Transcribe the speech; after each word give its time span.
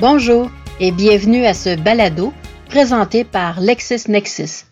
Bonjour 0.00 0.50
et 0.80 0.92
bienvenue 0.92 1.44
à 1.44 1.52
ce 1.52 1.76
balado 1.76 2.32
présenté 2.70 3.22
par 3.22 3.60
LexisNexis. 3.60 4.64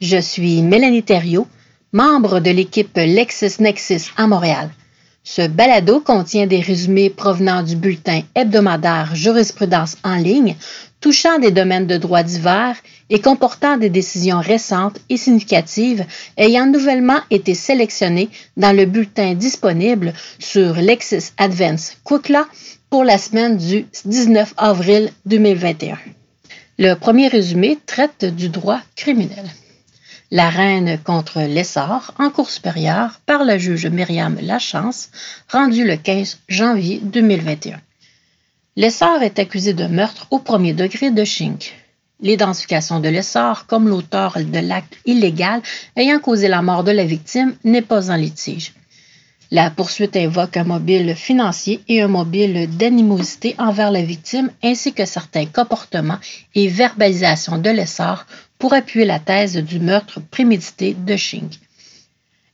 Je 0.00 0.20
suis 0.20 0.62
Mélanie 0.62 1.02
Thériault, 1.02 1.48
membre 1.90 2.38
de 2.38 2.52
l'équipe 2.52 2.96
LexisNexis 2.96 4.12
à 4.16 4.28
Montréal. 4.28 4.70
Ce 5.24 5.48
balado 5.48 5.98
contient 5.98 6.46
des 6.46 6.60
résumés 6.60 7.10
provenant 7.10 7.64
du 7.64 7.74
bulletin 7.74 8.20
hebdomadaire 8.36 9.10
Jurisprudence 9.16 9.96
en 10.04 10.14
ligne 10.14 10.54
touchant 11.00 11.40
des 11.40 11.50
domaines 11.50 11.88
de 11.88 11.96
droit 11.96 12.22
divers 12.22 12.76
et 13.10 13.20
comportant 13.20 13.78
des 13.78 13.90
décisions 13.90 14.40
récentes 14.40 15.00
et 15.08 15.16
significatives 15.16 16.04
ayant 16.36 16.66
nouvellement 16.66 17.18
été 17.30 17.54
sélectionnées 17.54 18.28
dans 18.56 18.74
le 18.74 18.86
bulletin 18.86 19.34
disponible 19.34 20.12
sur 20.38 20.74
Lexis 20.74 21.32
Advance 21.38 21.96
pour 22.96 23.04
la 23.04 23.18
semaine 23.18 23.58
du 23.58 23.84
19 24.06 24.54
avril 24.56 25.12
2021. 25.26 25.98
Le 26.78 26.94
premier 26.94 27.28
résumé 27.28 27.76
traite 27.84 28.24
du 28.24 28.48
droit 28.48 28.80
criminel. 28.96 29.44
La 30.30 30.48
reine 30.48 30.98
contre 31.04 31.42
l'essor 31.42 32.14
en 32.18 32.30
cours 32.30 32.48
supérieure 32.48 33.20
par 33.26 33.44
la 33.44 33.58
juge 33.58 33.86
Myriam 33.86 34.38
Lachance, 34.40 35.10
rendue 35.52 35.84
le 35.84 35.98
15 35.98 36.38
janvier 36.48 36.98
2021. 37.02 37.82
L'essor 38.76 39.20
est 39.20 39.38
accusé 39.38 39.74
de 39.74 39.84
meurtre 39.86 40.26
au 40.30 40.38
premier 40.38 40.72
degré 40.72 41.10
de 41.10 41.22
Schink. 41.22 41.74
L'identification 42.22 43.00
de 43.00 43.10
l'essor 43.10 43.66
comme 43.66 43.90
l'auteur 43.90 44.38
de 44.38 44.58
l'acte 44.60 44.96
illégal 45.04 45.60
ayant 45.96 46.18
causé 46.18 46.48
la 46.48 46.62
mort 46.62 46.82
de 46.82 46.92
la 46.92 47.04
victime 47.04 47.56
n'est 47.62 47.82
pas 47.82 48.10
en 48.10 48.16
litige. 48.16 48.72
La 49.52 49.70
poursuite 49.70 50.16
invoque 50.16 50.56
un 50.56 50.64
mobile 50.64 51.14
financier 51.14 51.80
et 51.88 52.02
un 52.02 52.08
mobile 52.08 52.68
d'animosité 52.76 53.54
envers 53.58 53.92
la 53.92 54.02
victime 54.02 54.50
ainsi 54.64 54.92
que 54.92 55.04
certains 55.04 55.46
comportements 55.46 56.18
et 56.56 56.66
verbalisations 56.66 57.58
de 57.58 57.70
l'essor 57.70 58.26
pour 58.58 58.74
appuyer 58.74 59.06
la 59.06 59.20
thèse 59.20 59.56
du 59.56 59.78
meurtre 59.78 60.20
prémédité 60.20 60.94
de 60.94 61.16
Schink. 61.16 61.60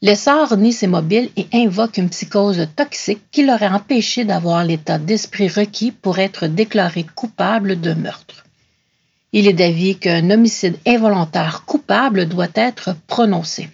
L'essor 0.03 0.57
nie 0.57 0.73
ses 0.73 0.89
mobiles 0.89 1.31
et 1.37 1.47
invoque 1.55 1.97
une 1.97 2.11
psychose 2.11 2.69
toxique 2.77 3.23
qui 3.31 3.47
l'aurait 3.47 3.69
empêché 3.69 4.25
d'avoir 4.25 4.65
l'état 4.65 4.99
d'esprit 4.99 5.49
requis 5.49 5.93
pour 5.93 6.19
être 6.19 6.47
déclaré 6.47 7.05
coupable 7.05 7.81
de 7.81 7.95
meurtre. 7.95 8.45
Il 9.33 9.49
est 9.49 9.55
d'avis 9.55 9.97
qu'un 9.97 10.29
homicide 10.31 10.77
involontaire 10.87 11.63
coupable 11.65 12.27
doit 12.27 12.49
être 12.55 12.97
prononcé. 13.07 13.71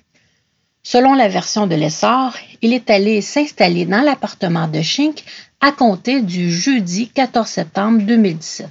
Selon 0.90 1.12
la 1.12 1.28
version 1.28 1.66
de 1.66 1.74
l'essor, 1.74 2.32
il 2.62 2.72
est 2.72 2.88
allé 2.88 3.20
s'installer 3.20 3.84
dans 3.84 4.00
l'appartement 4.00 4.66
de 4.68 4.80
Schink 4.80 5.22
à 5.60 5.70
compter 5.70 6.22
du 6.22 6.50
jeudi 6.50 7.08
14 7.08 7.46
septembre 7.46 8.00
2017. 8.04 8.68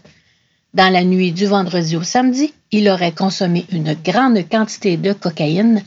Dans 0.74 0.92
la 0.92 1.04
nuit 1.04 1.32
du 1.32 1.46
vendredi 1.46 1.96
au 1.96 2.02
samedi, 2.02 2.56
il 2.72 2.90
aurait 2.90 3.12
consommé 3.12 3.68
une 3.72 3.94
grande 3.94 4.50
quantité 4.50 4.98
de 4.98 5.14
cocaïne, 5.14 5.84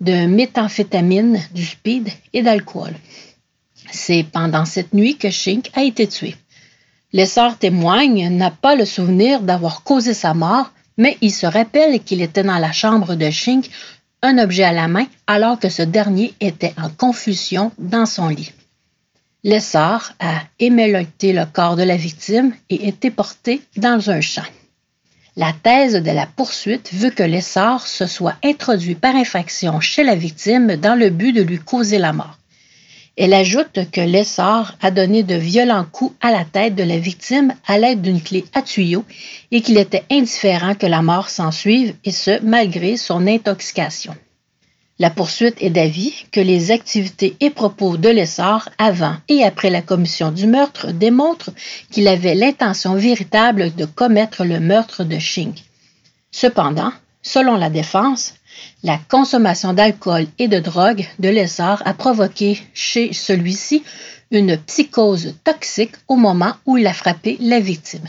de 0.00 0.26
méthamphétamine, 0.26 1.40
du 1.52 1.64
speed 1.64 2.10
et 2.32 2.42
d'alcool. 2.42 2.94
C'est 3.90 4.24
pendant 4.32 4.66
cette 4.66 4.94
nuit 4.94 5.16
que 5.16 5.30
Shink 5.30 5.70
a 5.74 5.82
été 5.82 6.06
tué. 6.06 6.36
L'essor 7.12 7.58
témoigne 7.58 8.28
n'a 8.28 8.52
pas 8.52 8.76
le 8.76 8.84
souvenir 8.84 9.40
d'avoir 9.40 9.82
causé 9.82 10.14
sa 10.14 10.32
mort, 10.32 10.70
mais 10.96 11.18
il 11.22 11.32
se 11.32 11.46
rappelle 11.46 12.04
qu'il 12.04 12.22
était 12.22 12.44
dans 12.44 12.58
la 12.58 12.70
chambre 12.70 13.16
de 13.16 13.30
Shink, 13.30 13.68
un 14.22 14.38
objet 14.38 14.64
à 14.64 14.72
la 14.72 14.88
main, 14.88 15.06
alors 15.26 15.58
que 15.58 15.68
ce 15.68 15.82
dernier 15.82 16.34
était 16.40 16.74
en 16.76 16.88
confusion 16.88 17.72
dans 17.78 18.06
son 18.06 18.28
lit. 18.28 18.52
L'essor 19.44 20.12
a 20.18 20.42
éméloté 20.58 21.32
le 21.32 21.44
corps 21.46 21.76
de 21.76 21.84
la 21.84 21.96
victime 21.96 22.52
et 22.68 22.88
été 22.88 23.10
porté 23.10 23.62
dans 23.76 24.10
un 24.10 24.20
champ. 24.20 24.42
La 25.36 25.52
thèse 25.52 25.94
de 25.94 26.10
la 26.10 26.26
poursuite 26.26 26.92
veut 26.94 27.10
que 27.10 27.22
l'essor 27.22 27.86
se 27.86 28.06
soit 28.06 28.36
introduit 28.42 28.94
par 28.94 29.14
infraction 29.14 29.80
chez 29.80 30.02
la 30.02 30.14
victime 30.14 30.76
dans 30.76 30.98
le 30.98 31.10
but 31.10 31.32
de 31.32 31.42
lui 31.42 31.58
causer 31.58 31.98
la 31.98 32.12
mort. 32.12 32.38
Elle 33.16 33.32
ajoute 33.32 33.90
que 33.92 34.00
l'essor 34.02 34.72
a 34.82 34.90
donné 34.90 35.22
de 35.22 35.36
violents 35.36 35.86
coups 35.90 36.14
à 36.20 36.30
la 36.30 36.44
tête 36.44 36.74
de 36.74 36.82
la 36.82 36.98
victime 36.98 37.54
à 37.66 37.78
l'aide 37.78 38.02
d'une 38.02 38.20
clé 38.20 38.44
à 38.52 38.60
tuyau 38.60 39.04
et 39.50 39.62
qu'il 39.62 39.78
était 39.78 40.04
indifférent 40.10 40.74
que 40.74 40.86
la 40.86 41.00
mort 41.00 41.30
s'ensuive 41.30 41.94
et 42.04 42.10
ce 42.10 42.42
malgré 42.42 42.98
son 42.98 43.26
intoxication. 43.26 44.14
La 44.98 45.10
poursuite 45.10 45.56
est 45.60 45.70
d'avis 45.70 46.26
que 46.30 46.40
les 46.40 46.70
activités 46.70 47.36
et 47.40 47.50
propos 47.50 47.96
de 47.96 48.08
l'essor 48.08 48.68
avant 48.78 49.16
et 49.28 49.44
après 49.44 49.70
la 49.70 49.82
commission 49.82 50.30
du 50.30 50.46
meurtre 50.46 50.92
démontrent 50.92 51.50
qu'il 51.90 52.08
avait 52.08 52.34
l'intention 52.34 52.94
véritable 52.94 53.74
de 53.74 53.84
commettre 53.86 54.44
le 54.44 54.60
meurtre 54.60 55.04
de 55.04 55.18
Shing. 55.18 55.54
Cependant, 56.30 56.92
selon 57.22 57.56
la 57.56 57.70
défense, 57.70 58.34
la 58.82 58.98
consommation 59.08 59.72
d'alcool 59.72 60.26
et 60.38 60.48
de 60.48 60.58
drogue 60.58 61.06
de 61.18 61.28
l'essor 61.28 61.82
a 61.84 61.94
provoqué 61.94 62.60
chez 62.74 63.12
celui-ci 63.12 63.82
une 64.30 64.56
psychose 64.56 65.34
toxique 65.44 65.94
au 66.08 66.16
moment 66.16 66.54
où 66.66 66.76
il 66.78 66.86
a 66.86 66.92
frappé 66.92 67.36
la 67.40 67.60
victime. 67.60 68.06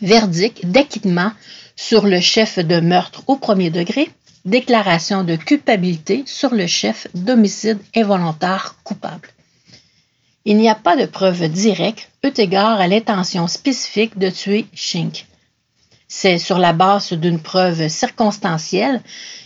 Verdict 0.00 0.66
d'acquittement 0.66 1.32
sur 1.76 2.06
le 2.06 2.20
chef 2.20 2.58
de 2.58 2.80
meurtre 2.80 3.22
au 3.26 3.36
premier 3.36 3.70
degré 3.70 4.08
déclaration 4.44 5.24
de 5.24 5.36
culpabilité 5.36 6.22
sur 6.26 6.54
le 6.54 6.66
chef 6.66 7.08
d'homicide 7.14 7.78
involontaire 7.96 8.76
coupable. 8.84 9.28
Il 10.44 10.58
n'y 10.58 10.68
a 10.68 10.74
pas 10.74 10.96
de 10.96 11.06
preuve 11.06 11.48
directe 11.48 12.10
eu 12.22 12.30
égard 12.36 12.80
à 12.80 12.86
l'intention 12.86 13.46
spécifique 13.46 14.18
de 14.18 14.28
tuer 14.28 14.66
Shink. 14.74 15.26
C'est 16.08 16.38
sur 16.38 16.58
la 16.58 16.72
base 16.72 17.12
d'une 17.12 17.40
preuve 17.40 17.88
circonstancielle 17.88 19.02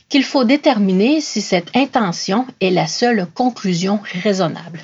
qu'il 0.09 0.25
faut 0.25 0.45
déterminer 0.45 1.21
si 1.21 1.41
cette 1.41 1.75
intention 1.77 2.47
est 2.61 2.71
la 2.71 2.87
seule 2.87 3.27
conclusion 3.35 4.01
raisonnable. 4.23 4.81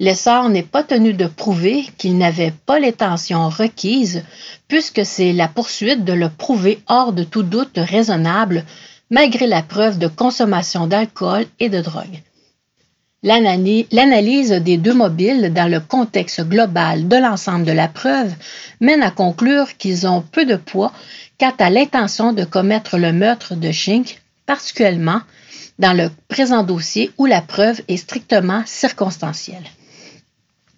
L'essor 0.00 0.48
n'est 0.48 0.62
pas 0.62 0.84
tenu 0.84 1.12
de 1.12 1.26
prouver 1.26 1.88
qu'il 1.98 2.18
n'avait 2.18 2.54
pas 2.66 2.78
l'intention 2.78 3.48
requise, 3.48 4.22
puisque 4.68 5.04
c'est 5.04 5.32
la 5.32 5.48
poursuite 5.48 6.04
de 6.04 6.12
le 6.12 6.28
prouver 6.28 6.80
hors 6.86 7.12
de 7.12 7.24
tout 7.24 7.42
doute 7.42 7.76
raisonnable 7.76 8.64
malgré 9.10 9.46
la 9.46 9.62
preuve 9.62 9.98
de 9.98 10.06
consommation 10.06 10.86
d'alcool 10.86 11.46
et 11.58 11.68
de 11.68 11.80
drogue. 11.80 12.22
L'analyse 13.24 14.52
des 14.52 14.76
deux 14.76 14.94
mobiles 14.94 15.52
dans 15.52 15.68
le 15.68 15.80
contexte 15.80 16.40
global 16.42 17.08
de 17.08 17.16
l'ensemble 17.16 17.64
de 17.64 17.72
la 17.72 17.88
preuve 17.88 18.32
mène 18.80 19.02
à 19.02 19.10
conclure 19.10 19.76
qu'ils 19.76 20.06
ont 20.06 20.22
peu 20.22 20.44
de 20.44 20.54
poids 20.54 20.92
quant 21.40 21.52
à 21.58 21.68
l'intention 21.68 22.32
de 22.32 22.44
commettre 22.44 22.96
le 22.96 23.12
meurtre 23.12 23.56
de 23.56 23.72
Schink, 23.72 24.22
particulièrement 24.46 25.20
dans 25.80 25.94
le 25.94 26.10
présent 26.28 26.62
dossier 26.62 27.10
où 27.18 27.26
la 27.26 27.40
preuve 27.40 27.80
est 27.88 27.96
strictement 27.96 28.62
circonstancielle. 28.66 29.66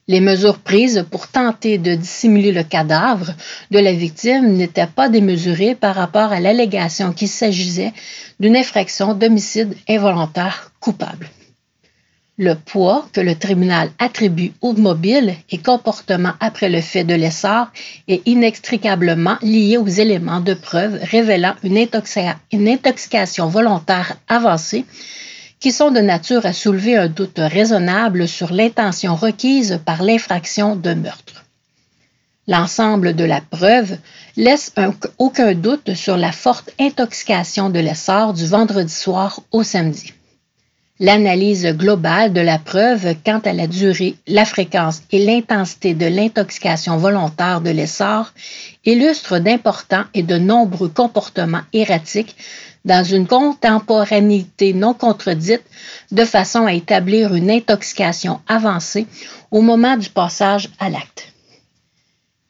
Les 0.09 0.21
mesures 0.21 0.61
prises 0.61 1.05
pour 1.11 1.29
tenter 1.29 1.77
de 1.77 1.95
dissimuler 1.95 2.53
le 2.53 2.65
cadavre 2.65 3.33
de 3.71 3.79
la 3.79 3.93
victime 3.93 4.55
n'étaient 4.55 4.87
pas 4.87 5.11
démesurées 5.11 5.75
par 5.75 5.95
rapport 5.95 6.33
à 6.33 6.41
l'allégation 6.41 7.13
qu'il 7.13 7.29
s'agissait 7.29 7.93
d'une 8.41 8.57
infraction 8.57 9.13
d'homicide 9.13 9.77
involontaire 9.89 10.73
coupable. 10.81 11.29
Le 12.43 12.55
poids 12.55 13.07
que 13.13 13.21
le 13.21 13.35
tribunal 13.35 13.91
attribue 13.99 14.55
au 14.63 14.73
mobile 14.73 15.35
et 15.51 15.59
comportement 15.59 16.33
après 16.41 16.71
le 16.71 16.81
fait 16.81 17.05
de 17.05 17.13
l'essor 17.13 17.67
est 18.09 18.27
inextricablement 18.27 19.37
lié 19.43 19.77
aux 19.77 19.87
éléments 19.87 20.41
de 20.41 20.55
preuve 20.55 20.99
révélant 21.03 21.53
une, 21.63 21.87
une 22.51 22.69
intoxication 22.69 23.47
volontaire 23.49 24.17
avancée 24.27 24.87
qui 25.59 25.71
sont 25.71 25.91
de 25.91 26.01
nature 26.01 26.47
à 26.47 26.55
soulever 26.55 26.97
un 26.97 27.09
doute 27.09 27.37
raisonnable 27.37 28.27
sur 28.27 28.55
l'intention 28.55 29.17
requise 29.17 29.79
par 29.85 30.03
l'infraction 30.03 30.77
de 30.77 30.95
meurtre. 30.95 31.45
L'ensemble 32.49 33.15
de 33.15 33.25
la 33.25 33.43
preuve 33.43 33.99
laisse 34.39 34.73
aucun 35.19 35.53
doute 35.53 35.93
sur 35.93 36.17
la 36.17 36.33
forte 36.33 36.71
intoxication 36.81 37.69
de 37.69 37.81
l'essor 37.81 38.33
du 38.33 38.47
vendredi 38.47 38.95
soir 38.95 39.41
au 39.53 39.63
samedi. 39.63 40.15
L'analyse 41.03 41.65
globale 41.79 42.35
de 42.35 42.43
la 42.43 42.59
preuve 42.59 43.15
quant 43.25 43.41
à 43.47 43.55
la 43.55 43.67
durée, 43.67 44.17
la 44.27 44.45
fréquence 44.45 45.01
et 45.11 45.25
l'intensité 45.25 45.95
de 45.95 46.05
l'intoxication 46.05 46.99
volontaire 46.99 47.63
de 47.63 47.71
l'essor 47.71 48.35
illustre 48.85 49.39
d'importants 49.39 50.05
et 50.13 50.23
de 50.23 50.37
nombreux 50.37 50.91
comportements 50.91 51.63
erratiques 51.73 52.37
dans 52.85 53.03
une 53.03 53.27
contemporanéité 53.27 54.75
non 54.75 54.93
contredite 54.93 55.63
de 56.13 56.25
façon 56.27 56.67
à 56.67 56.75
établir 56.75 57.35
une 57.35 57.51
intoxication 57.51 58.43
avancée 58.47 59.07
au 59.51 59.63
moment 59.63 59.97
du 59.97 60.11
passage 60.11 60.69
à 60.79 60.91
l'acte. 60.91 61.30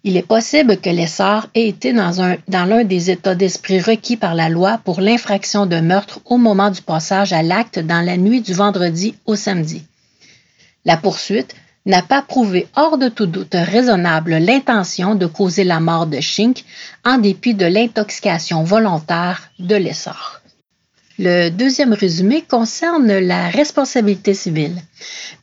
Il 0.03 0.17
est 0.17 0.27
possible 0.27 0.79
que 0.79 0.89
l'essor 0.89 1.47
ait 1.55 1.69
été 1.69 1.93
dans, 1.93 2.23
un, 2.23 2.37
dans 2.49 2.65
l'un 2.65 2.85
des 2.85 3.11
états 3.11 3.35
d'esprit 3.35 3.81
requis 3.81 4.17
par 4.17 4.35
la 4.35 4.49
loi 4.49 4.81
pour 4.83 5.03
l'infraction 5.03 5.67
de 5.67 5.79
meurtre 5.81 6.21
au 6.25 6.39
moment 6.39 6.71
du 6.71 6.81
passage 6.81 7.35
à 7.35 7.43
l'acte 7.43 7.79
dans 7.79 8.01
la 8.01 8.17
nuit 8.17 8.41
du 8.41 8.55
vendredi 8.55 9.15
au 9.27 9.37
samedi. 9.37 9.85
La 10.87 10.97
poursuite 10.97 11.55
n'a 11.85 12.01
pas 12.01 12.23
prouvé 12.23 12.67
hors 12.77 12.97
de 12.97 13.09
tout 13.09 13.27
doute 13.27 13.55
raisonnable 13.55 14.37
l'intention 14.37 15.15
de 15.15 15.27
causer 15.27 15.65
la 15.65 15.81
mort 15.81 16.07
de 16.07 16.21
Schink 16.21 16.65
en 17.05 17.19
dépit 17.19 17.55
de 17.55 17.67
l'intoxication 17.67 18.63
volontaire 18.63 19.51
de 19.59 19.77
l'essor. 19.77 20.40
Le 21.23 21.51
deuxième 21.51 21.93
résumé 21.93 22.41
concerne 22.41 23.19
la 23.19 23.51
responsabilité 23.51 24.33
civile. 24.33 24.81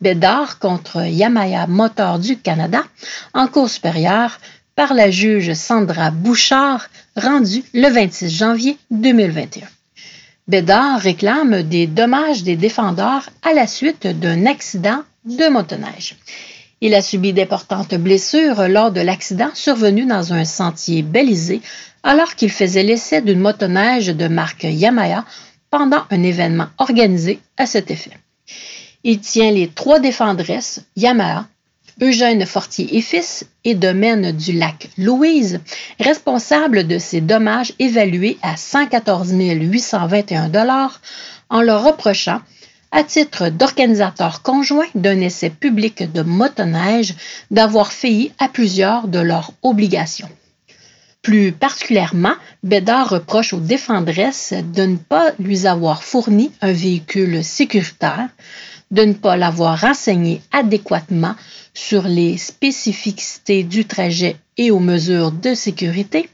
Bédard 0.02 0.58
contre 0.58 1.06
Yamaya 1.06 1.68
Motor 1.68 2.18
du 2.18 2.36
Canada 2.36 2.84
en 3.36 3.46
cours 3.46 3.70
supérieure 3.70 4.40
par 4.76 4.96
la 4.96 5.12
juge 5.12 5.54
Sandra 5.54 6.10
Bouchard, 6.10 6.90
rendue 7.16 7.64
le 7.76 7.90
26 7.90 8.28
janvier 8.28 8.80
2021. 8.90 9.68
Bédard 10.48 11.00
réclame 11.00 11.62
des 11.62 11.86
dommages 11.86 12.42
des 12.42 12.56
défendeurs 12.56 13.30
à 13.44 13.54
la 13.54 13.68
suite 13.68 14.08
d'un 14.08 14.48
accident 14.48 15.04
de 15.26 15.48
motoneige. 15.48 16.16
Il 16.82 16.96
a 16.96 17.04
subi 17.04 17.34
d'importantes 17.34 17.94
blessures 17.94 18.68
lors 18.68 18.92
de 18.92 19.02
l'accident 19.02 19.52
survenu 19.54 20.08
dans 20.08 20.34
un 20.34 20.44
sentier 20.44 21.04
balisé 21.04 21.62
alors 22.02 22.34
qu'il 22.34 22.50
faisait 22.50 22.84
l'essai 22.84 23.22
d'une 23.22 23.40
motoneige 23.40 24.08
de 24.08 24.28
marque 24.28 24.64
Yamaha 24.64 25.24
pendant 25.70 26.04
un 26.10 26.24
événement 26.24 26.68
organisé 26.78 27.40
à 27.58 27.66
cet 27.66 27.92
effet. 27.92 28.12
Il 29.04 29.20
tient 29.20 29.52
les 29.52 29.68
trois 29.68 30.00
défendresses 30.00 30.82
Yamaha, 30.96 31.48
Eugène 32.02 32.46
Fortier 32.46 32.96
et 32.98 33.02
fils 33.02 33.46
et 33.64 33.74
domaine 33.74 34.32
du 34.32 34.52
lac 34.52 34.90
Louise, 34.98 35.60
responsable 36.00 36.86
de 36.86 37.00
ces 37.00 37.22
dommages 37.22 37.74
évalués 37.80 38.38
à 38.44 38.56
114 38.56 39.34
821 39.34 40.52
en 41.50 41.62
leur 41.62 41.84
reprochant, 41.84 42.42
à 42.92 43.04
titre 43.04 43.50
d'organisateur 43.50 44.42
conjoint 44.44 44.86
d'un 44.96 45.20
essai 45.22 45.50
public 45.50 46.12
de 46.12 46.22
motoneige, 46.22 47.16
d'avoir 47.52 47.92
failli 47.92 48.32
à 48.40 48.48
plusieurs 48.48 49.08
de 49.08 49.20
leurs 49.20 49.52
obligations. 49.64 50.30
Plus 51.22 51.52
particulièrement, 51.52 52.36
Bédard 52.64 53.10
reproche 53.10 53.54
aux 53.54 53.60
défendresses 53.60 54.54
de 54.54 54.84
ne 54.84 54.96
pas 54.96 55.32
lui 55.40 55.68
avoir 55.68 56.04
fourni 56.04 56.52
un 56.62 56.72
véhicule 56.72 57.44
sécuritaire, 57.44 58.30
de 58.92 59.04
ne 59.04 59.14
pas 59.14 59.36
l'avoir 59.36 59.82
renseigné 59.82 60.42
adéquatement 60.52 61.36
sur 61.74 62.04
les 62.04 62.38
spécificités 62.38 63.64
du 63.64 63.86
trajet 63.86 64.38
et 64.58 64.72
aux 64.72 64.80
mesures 64.80 65.32
de 65.32 65.54
sécurité, 65.54 66.30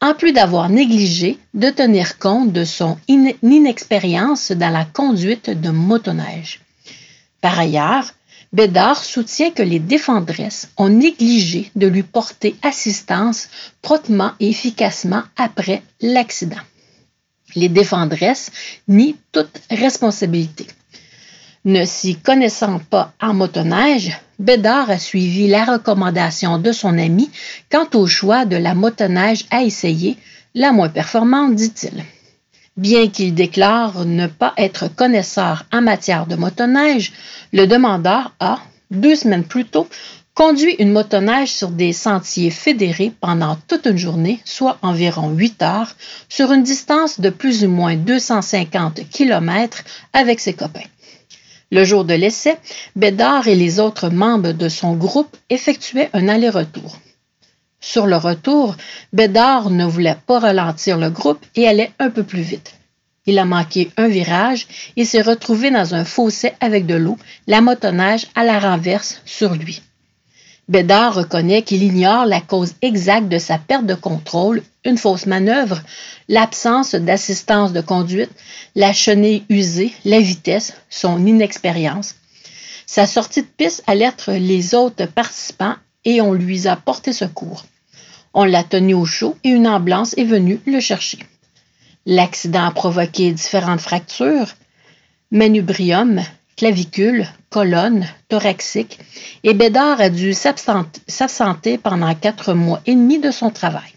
en 0.00 0.12
plus 0.14 0.32
d'avoir 0.32 0.68
négligé 0.68 1.38
de 1.54 1.70
tenir 1.70 2.18
compte 2.18 2.52
de 2.52 2.64
son 2.64 2.98
inexpérience 3.08 4.52
dans 4.52 4.70
la 4.70 4.84
conduite 4.84 5.48
de 5.48 5.70
motoneige. 5.70 6.60
Par 7.40 7.58
ailleurs, 7.58 8.12
Bédard 8.56 9.04
soutient 9.04 9.50
que 9.50 9.62
les 9.62 9.80
défendresses 9.80 10.70
ont 10.78 10.88
négligé 10.88 11.70
de 11.76 11.86
lui 11.86 12.02
porter 12.02 12.56
assistance 12.62 13.50
promptement 13.82 14.32
et 14.40 14.48
efficacement 14.48 15.24
après 15.36 15.82
l'accident. 16.00 16.64
Les 17.54 17.68
défendresses 17.68 18.50
nient 18.88 19.14
toute 19.30 19.60
responsabilité. 19.70 20.66
Ne 21.66 21.84
s'y 21.84 22.16
connaissant 22.16 22.78
pas 22.78 23.12
en 23.20 23.34
motoneige, 23.34 24.18
Bédard 24.38 24.88
a 24.88 24.98
suivi 24.98 25.48
la 25.48 25.66
recommandation 25.66 26.56
de 26.58 26.72
son 26.72 26.96
ami 26.96 27.28
quant 27.70 27.88
au 27.92 28.06
choix 28.06 28.46
de 28.46 28.56
la 28.56 28.74
motoneige 28.74 29.44
à 29.50 29.64
essayer, 29.64 30.16
la 30.54 30.72
moins 30.72 30.88
performante, 30.88 31.56
dit-il. 31.56 32.04
Bien 32.76 33.08
qu'il 33.08 33.34
déclare 33.34 34.04
ne 34.04 34.26
pas 34.26 34.52
être 34.58 34.88
connaisseur 34.94 35.64
en 35.72 35.80
matière 35.80 36.26
de 36.26 36.36
motoneige, 36.36 37.12
le 37.54 37.66
demandeur 37.66 38.34
a, 38.38 38.58
deux 38.90 39.16
semaines 39.16 39.44
plus 39.44 39.64
tôt, 39.64 39.88
conduit 40.34 40.74
une 40.78 40.92
motoneige 40.92 41.50
sur 41.50 41.70
des 41.70 41.94
sentiers 41.94 42.50
fédérés 42.50 43.12
pendant 43.22 43.56
toute 43.66 43.86
une 43.86 43.96
journée, 43.96 44.40
soit 44.44 44.76
environ 44.82 45.30
8 45.30 45.62
heures, 45.62 45.96
sur 46.28 46.52
une 46.52 46.62
distance 46.62 47.18
de 47.18 47.30
plus 47.30 47.64
ou 47.64 47.68
moins 47.68 47.96
250 47.96 49.08
km 49.08 49.82
avec 50.12 50.38
ses 50.38 50.52
copains. 50.52 50.90
Le 51.72 51.82
jour 51.82 52.04
de 52.04 52.12
l'essai, 52.12 52.58
Bédard 52.94 53.48
et 53.48 53.54
les 53.54 53.80
autres 53.80 54.10
membres 54.10 54.52
de 54.52 54.68
son 54.68 54.92
groupe 54.92 55.34
effectuaient 55.48 56.10
un 56.12 56.28
aller-retour. 56.28 56.98
Sur 57.80 58.06
le 58.06 58.16
retour, 58.16 58.76
Bédard 59.12 59.70
ne 59.70 59.84
voulait 59.84 60.18
pas 60.26 60.38
ralentir 60.38 60.98
le 60.98 61.10
groupe 61.10 61.44
et 61.54 61.68
allait 61.68 61.92
un 61.98 62.10
peu 62.10 62.22
plus 62.22 62.42
vite. 62.42 62.74
Il 63.26 63.38
a 63.38 63.44
manqué 63.44 63.90
un 63.96 64.08
virage 64.08 64.66
et 64.96 65.04
s'est 65.04 65.22
retrouvé 65.22 65.70
dans 65.70 65.94
un 65.94 66.04
fossé 66.04 66.52
avec 66.60 66.86
de 66.86 66.94
l'eau, 66.94 67.18
la 67.46 67.60
motoneige 67.60 68.26
à 68.34 68.44
la 68.44 68.58
renverse 68.58 69.20
sur 69.24 69.54
lui. 69.54 69.82
Bédard 70.68 71.14
reconnaît 71.14 71.62
qu'il 71.62 71.84
ignore 71.84 72.26
la 72.26 72.40
cause 72.40 72.74
exacte 72.82 73.28
de 73.28 73.38
sa 73.38 73.58
perte 73.58 73.86
de 73.86 73.94
contrôle, 73.94 74.62
une 74.84 74.98
fausse 74.98 75.26
manœuvre, 75.26 75.80
l'absence 76.28 76.96
d'assistance 76.96 77.72
de 77.72 77.80
conduite, 77.80 78.30
la 78.74 78.92
chenille 78.92 79.44
usée, 79.48 79.92
la 80.04 80.18
vitesse, 80.18 80.74
son 80.90 81.24
inexpérience. 81.24 82.16
Sa 82.84 83.06
sortie 83.06 83.42
de 83.42 83.48
piste 83.56 83.84
alerte 83.86 84.26
les 84.28 84.74
autres 84.74 85.06
participants 85.06 85.76
et 86.06 86.22
on 86.22 86.32
lui 86.32 86.66
a 86.66 86.76
porté 86.76 87.12
secours. 87.12 87.66
On 88.32 88.44
l'a 88.44 88.64
tenu 88.64 88.94
au 88.94 89.04
chaud 89.04 89.36
et 89.44 89.50
une 89.50 89.68
ambulance 89.68 90.16
est 90.16 90.24
venue 90.24 90.60
le 90.66 90.80
chercher. 90.80 91.18
L'accident 92.06 92.64
a 92.64 92.70
provoqué 92.70 93.32
différentes 93.32 93.80
fractures, 93.80 94.54
manubrium, 95.30 96.22
clavicule, 96.56 97.26
colonne, 97.50 98.06
thoraxique, 98.28 98.98
et 99.42 99.52
Bédard 99.52 100.00
a 100.00 100.08
dû 100.08 100.32
s'absenter 100.32 101.78
pendant 101.78 102.14
quatre 102.14 102.54
mois 102.54 102.80
et 102.86 102.94
demi 102.94 103.18
de 103.18 103.30
son 103.30 103.50
travail. 103.50 103.92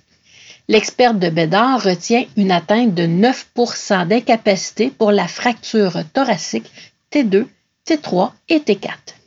L'expert 0.67 1.13
de 1.13 1.29
Bédard 1.29 1.83
retient 1.83 2.25
une 2.35 2.51
atteinte 2.51 2.93
de 2.93 3.03
9% 3.03 4.07
d'incapacité 4.07 4.89
pour 4.89 5.11
la 5.11 5.27
fracture 5.27 5.99
thoracique 6.13 6.71
T2, 7.11 7.45
T3 7.87 8.31
et 8.49 8.59
T4. 8.59 9.18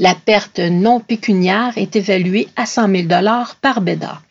La 0.00 0.16
perte 0.16 0.58
non 0.58 0.98
pécuniaire 0.98 1.72
est 1.76 1.94
évaluée 1.94 2.48
à 2.56 2.66
100 2.66 2.88
000 2.88 3.08
par 3.60 3.80
Bédard 3.80 4.22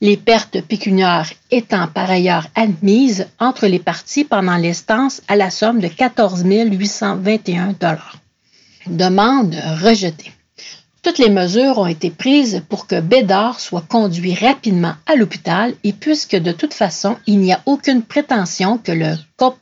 les 0.00 0.16
pertes 0.16 0.60
pécuniaires 0.60 1.32
étant 1.50 1.88
par 1.88 2.10
ailleurs 2.10 2.48
admises 2.54 3.26
entre 3.38 3.66
les 3.66 3.78
parties 3.78 4.24
pendant 4.24 4.56
l'instance 4.56 5.22
à 5.28 5.36
la 5.36 5.50
somme 5.50 5.80
de 5.80 5.88
14 5.88 6.44
821 6.44 7.74
Demande 8.86 9.56
rejetée. 9.82 10.32
Toutes 11.02 11.18
les 11.18 11.30
mesures 11.30 11.78
ont 11.78 11.86
été 11.86 12.10
prises 12.10 12.62
pour 12.68 12.86
que 12.86 13.00
Bédard 13.00 13.60
soit 13.60 13.84
conduit 13.88 14.34
rapidement 14.34 14.94
à 15.06 15.14
l'hôpital 15.14 15.74
et 15.84 15.92
puisque 15.92 16.36
de 16.36 16.50
toute 16.50 16.74
façon, 16.74 17.16
il 17.26 17.38
n'y 17.38 17.52
a 17.52 17.62
aucune 17.64 18.02
prétention 18.02 18.76
que, 18.78 18.92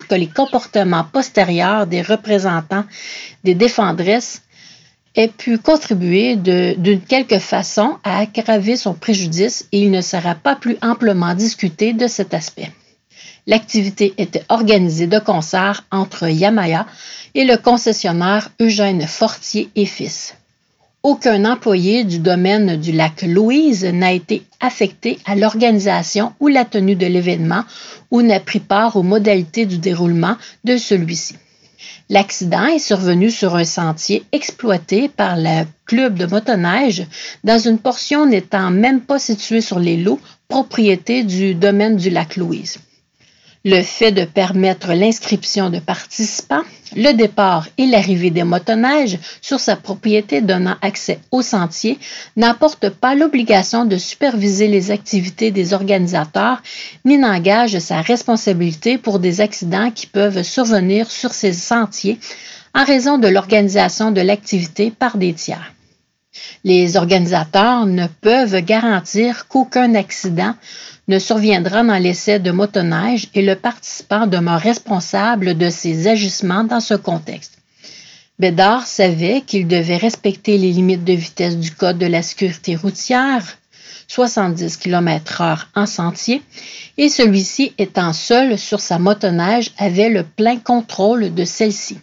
que 0.08 0.14
les 0.14 0.26
comportements 0.26 1.04
postérieurs 1.04 1.86
des 1.86 2.00
représentants 2.00 2.84
des 3.44 3.54
défendresses 3.54 4.40
ait 5.16 5.28
pu 5.28 5.58
contribuer 5.58 6.36
d'une 6.36 7.00
quelque 7.00 7.38
façon 7.38 7.98
à 8.02 8.18
aggraver 8.18 8.76
son 8.76 8.94
préjudice 8.94 9.68
et 9.72 9.80
il 9.80 9.90
ne 9.90 10.00
sera 10.00 10.34
pas 10.34 10.56
plus 10.56 10.76
amplement 10.82 11.34
discuté 11.34 11.92
de 11.92 12.06
cet 12.06 12.34
aspect. 12.34 12.70
L'activité 13.46 14.14
était 14.18 14.44
organisée 14.48 15.06
de 15.06 15.18
concert 15.18 15.84
entre 15.90 16.28
Yamaya 16.28 16.86
et 17.34 17.44
le 17.44 17.56
concessionnaire 17.56 18.50
Eugène 18.60 19.06
Fortier 19.06 19.68
et 19.76 19.86
Fils. 19.86 20.34
Aucun 21.02 21.44
employé 21.44 22.04
du 22.04 22.18
domaine 22.18 22.76
du 22.80 22.90
lac 22.90 23.22
Louise 23.22 23.84
n'a 23.84 24.12
été 24.12 24.42
affecté 24.60 25.18
à 25.26 25.36
l'organisation 25.36 26.32
ou 26.40 26.48
la 26.48 26.64
tenue 26.64 26.96
de 26.96 27.06
l'événement 27.06 27.64
ou 28.10 28.22
n'a 28.22 28.40
pris 28.40 28.60
part 28.60 28.96
aux 28.96 29.02
modalités 29.02 29.66
du 29.66 29.76
déroulement 29.76 30.36
de 30.64 30.78
celui-ci. 30.78 31.36
L'accident 32.08 32.66
est 32.66 32.78
survenu 32.78 33.30
sur 33.30 33.56
un 33.56 33.64
sentier 33.64 34.24
exploité 34.32 35.08
par 35.08 35.36
le 35.36 35.64
club 35.86 36.16
de 36.16 36.26
motoneige 36.26 37.06
dans 37.44 37.58
une 37.58 37.78
portion 37.78 38.26
n'étant 38.26 38.70
même 38.70 39.00
pas 39.00 39.18
située 39.18 39.60
sur 39.60 39.78
les 39.78 39.96
lots, 39.96 40.20
propriété 40.48 41.24
du 41.24 41.54
domaine 41.54 41.96
du 41.96 42.10
lac 42.10 42.36
Louise. 42.36 42.78
Le 43.66 43.80
fait 43.80 44.12
de 44.12 44.26
permettre 44.26 44.92
l'inscription 44.92 45.70
de 45.70 45.78
participants, 45.78 46.64
le 46.96 47.12
départ 47.12 47.66
et 47.78 47.86
l'arrivée 47.86 48.30
des 48.30 48.44
motoneiges 48.44 49.18
sur 49.40 49.58
sa 49.58 49.74
propriété 49.74 50.42
donnant 50.42 50.76
accès 50.82 51.18
au 51.30 51.40
sentier 51.40 51.98
n'apporte 52.36 52.90
pas 52.90 53.14
l'obligation 53.14 53.86
de 53.86 53.96
superviser 53.96 54.68
les 54.68 54.90
activités 54.90 55.50
des 55.50 55.72
organisateurs 55.72 56.62
ni 57.06 57.16
n'engage 57.16 57.78
sa 57.78 58.02
responsabilité 58.02 58.98
pour 58.98 59.18
des 59.18 59.40
accidents 59.40 59.90
qui 59.90 60.08
peuvent 60.08 60.42
survenir 60.42 61.10
sur 61.10 61.32
ces 61.32 61.54
sentiers 61.54 62.18
en 62.74 62.84
raison 62.84 63.16
de 63.16 63.28
l'organisation 63.28 64.10
de 64.10 64.20
l'activité 64.20 64.90
par 64.90 65.16
des 65.16 65.32
tiers. 65.32 65.72
Les 66.64 66.96
organisateurs 66.98 67.86
ne 67.86 68.08
peuvent 68.08 68.60
garantir 68.60 69.48
qu'aucun 69.48 69.94
accident 69.94 70.54
ne 71.08 71.18
surviendra 71.18 71.82
dans 71.82 71.98
l'essai 71.98 72.38
de 72.38 72.50
motoneige 72.50 73.28
et 73.34 73.42
le 73.42 73.56
participant 73.56 74.26
demeure 74.26 74.60
responsable 74.60 75.56
de 75.56 75.68
ses 75.70 76.08
agissements 76.08 76.64
dans 76.64 76.80
ce 76.80 76.94
contexte. 76.94 77.58
Bédard 78.38 78.86
savait 78.86 79.42
qu'il 79.42 79.68
devait 79.68 79.96
respecter 79.96 80.58
les 80.58 80.72
limites 80.72 81.04
de 81.04 81.12
vitesse 81.12 81.56
du 81.56 81.70
Code 81.70 81.98
de 81.98 82.06
la 82.06 82.22
sécurité 82.22 82.74
routière, 82.74 83.44
70 84.08 84.76
km/h 84.76 85.66
en 85.74 85.86
sentier, 85.86 86.42
et 86.96 87.08
celui-ci 87.08 87.72
étant 87.78 88.12
seul 88.12 88.58
sur 88.58 88.80
sa 88.80 88.98
motoneige 88.98 89.70
avait 89.78 90.10
le 90.10 90.24
plein 90.24 90.58
contrôle 90.58 91.32
de 91.32 91.44
celle-ci. 91.44 91.98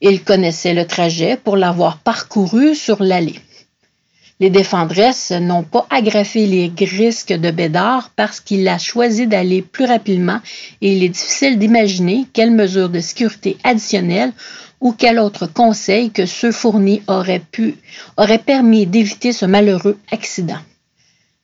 Il 0.00 0.22
connaissait 0.22 0.74
le 0.74 0.86
trajet 0.86 1.36
pour 1.36 1.56
l'avoir 1.56 1.98
parcouru 1.98 2.74
sur 2.74 3.02
l'allée. 3.02 3.40
Les 4.38 4.50
défendresses 4.50 5.30
n'ont 5.30 5.62
pas 5.62 5.86
agrafé 5.88 6.46
les 6.46 6.70
risques 6.78 7.32
de 7.32 7.50
Bédard 7.50 8.10
parce 8.16 8.40
qu'il 8.40 8.68
a 8.68 8.76
choisi 8.76 9.26
d'aller 9.26 9.62
plus 9.62 9.86
rapidement 9.86 10.40
et 10.82 10.92
il 10.94 11.02
est 11.02 11.08
difficile 11.08 11.58
d'imaginer 11.58 12.26
quelles 12.34 12.50
mesures 12.50 12.90
de 12.90 13.00
sécurité 13.00 13.56
additionnelles 13.64 14.32
ou 14.80 14.92
quel 14.92 15.18
autre 15.18 15.46
conseil 15.46 16.10
que 16.10 16.26
ceux 16.26 16.52
fournis 16.52 17.02
auraient 17.06 17.42
pu, 17.50 17.76
auraient 18.18 18.36
permis 18.38 18.84
d'éviter 18.84 19.32
ce 19.32 19.46
malheureux 19.46 19.98
accident. 20.12 20.58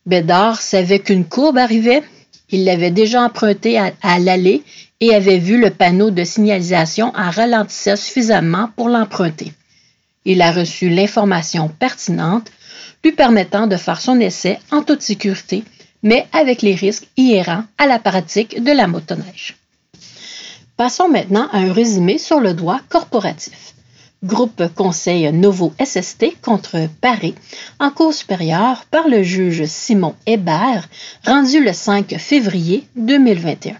Bédard 0.05 0.61
savait 0.61 0.99
qu'une 0.99 1.25
courbe 1.25 1.57
arrivait. 1.57 2.03
Il 2.51 2.65
l'avait 2.65 2.91
déjà 2.91 3.23
emprunté 3.23 3.79
à, 3.79 3.91
à 4.03 4.19
l'allée 4.19 4.61
et 4.99 5.15
avait 5.15 5.39
vu 5.39 5.59
le 5.59 5.71
panneau 5.71 6.11
de 6.11 6.23
signalisation 6.23 7.11
en 7.15 7.31
ralentissant 7.31 7.95
suffisamment 7.95 8.69
pour 8.75 8.87
l'emprunter. 8.87 9.51
Il 10.25 10.43
a 10.43 10.51
reçu 10.51 10.89
l'information 10.89 11.69
pertinente 11.69 12.51
lui 13.03 13.11
permettant 13.11 13.67
de 13.67 13.77
faire 13.77 14.01
son 14.01 14.19
essai 14.19 14.59
en 14.71 14.81
toute 14.81 15.01
sécurité, 15.01 15.63
mais 16.03 16.27
avec 16.31 16.61
les 16.61 16.75
risques 16.75 17.07
inhérents 17.17 17.63
à 17.77 17.87
la 17.87 17.99
pratique 17.99 18.63
de 18.63 18.71
la 18.71 18.87
motoneige. 18.87 19.57
Passons 20.77 21.09
maintenant 21.09 21.47
à 21.51 21.59
un 21.59 21.71
résumé 21.71 22.17
sur 22.17 22.39
le 22.39 22.53
droit 22.53 22.79
corporatif. 22.89 23.73
Groupe 24.23 24.63
Conseil 24.73 25.31
Novo 25.33 25.73
SST 25.83 26.41
contre 26.41 26.87
Paris 27.01 27.35
en 27.79 27.91
cours 27.91 28.13
supérieure 28.13 28.85
par 28.89 29.09
le 29.09 29.21
juge 29.21 29.65
Simon 29.65 30.15
Hébert, 30.25 30.87
rendu 31.25 31.61
le 31.61 31.73
5 31.73 32.17
février 32.17 32.87
2021. 32.95 33.75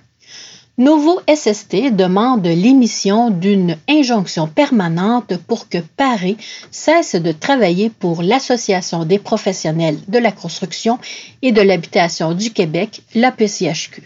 Nouveau 0.80 1.22
SST 1.28 1.96
demande 1.96 2.48
l'émission 2.48 3.30
d'une 3.30 3.78
injonction 3.88 4.48
permanente 4.48 5.38
pour 5.46 5.70
que 5.70 5.78
Paris 5.78 6.36
cesse 6.72 7.14
de 7.14 7.32
travailler 7.32 7.92
pour 7.92 8.24
l'Association 8.24 9.06
des 9.06 9.20
professionnels 9.20 10.00
de 10.08 10.18
la 10.18 10.32
construction 10.32 10.98
et 11.44 11.52
de 11.52 11.62
l'habitation 11.62 12.34
du 12.34 12.50
Québec, 12.50 13.04
l'APCHQ. 13.14 14.02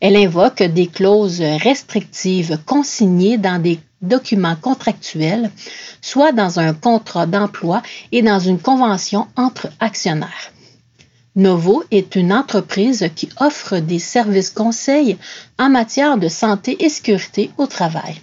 Elle 0.00 0.16
invoque 0.16 0.62
des 0.62 0.86
clauses 0.86 1.42
restrictives 1.42 2.58
consignées 2.64 3.36
dans 3.36 3.60
des 3.60 3.78
documents 4.00 4.56
contractuels, 4.56 5.50
soit 6.00 6.32
dans 6.32 6.60
un 6.60 6.72
contrat 6.72 7.26
d'emploi 7.26 7.82
et 8.10 8.22
dans 8.22 8.38
une 8.38 8.58
convention 8.58 9.26
entre 9.36 9.68
actionnaires. 9.80 10.50
Novo 11.36 11.84
est 11.92 12.16
une 12.16 12.32
entreprise 12.32 13.08
qui 13.14 13.28
offre 13.38 13.78
des 13.78 14.00
services 14.00 14.50
conseils 14.50 15.16
en 15.60 15.68
matière 15.68 16.18
de 16.18 16.26
santé 16.26 16.84
et 16.84 16.88
sécurité 16.88 17.50
au 17.56 17.66
travail. 17.66 18.20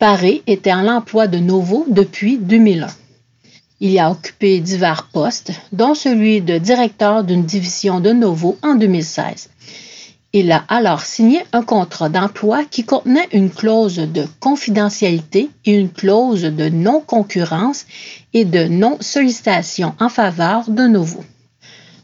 Paré 0.00 0.42
était 0.48 0.72
en 0.72 0.82
l'emploi 0.82 1.28
de 1.28 1.38
Novo 1.38 1.86
depuis 1.88 2.38
2001. 2.38 2.88
Il 3.80 3.96
a 4.00 4.10
occupé 4.10 4.58
divers 4.58 5.08
postes, 5.12 5.52
dont 5.70 5.94
celui 5.94 6.40
de 6.40 6.58
directeur 6.58 7.22
d'une 7.22 7.44
division 7.44 8.00
de 8.00 8.10
Novo 8.10 8.58
en 8.62 8.74
2016. 8.74 9.48
Il 10.32 10.50
a 10.50 10.64
alors 10.68 11.02
signé 11.02 11.44
un 11.52 11.62
contrat 11.62 12.08
d'emploi 12.08 12.64
qui 12.64 12.84
contenait 12.84 13.28
une 13.32 13.50
clause 13.50 13.96
de 13.96 14.26
confidentialité 14.40 15.50
et 15.64 15.72
une 15.72 15.90
clause 15.90 16.42
de 16.42 16.68
non-concurrence 16.68 17.86
et 18.34 18.44
de 18.44 18.64
non-sollicitation 18.64 19.94
en 20.00 20.08
faveur 20.08 20.68
de 20.68 20.82
Novo. 20.88 21.24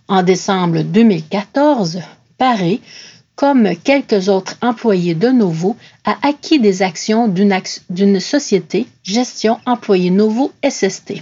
En 0.06 0.22
décembre 0.22 0.82
2014, 0.82 2.00
Paré, 2.36 2.82
comme 3.36 3.74
quelques 3.82 4.28
autres 4.28 4.56
employés 4.60 5.14
de 5.14 5.28
Novo, 5.28 5.76
a 6.04 6.18
acquis 6.22 6.60
des 6.60 6.82
actions 6.82 7.26
d'une 7.26 8.20
société 8.20 8.86
Gestion 9.02 9.58
Employés 9.64 10.10
Novo 10.10 10.52
SST. 10.62 11.14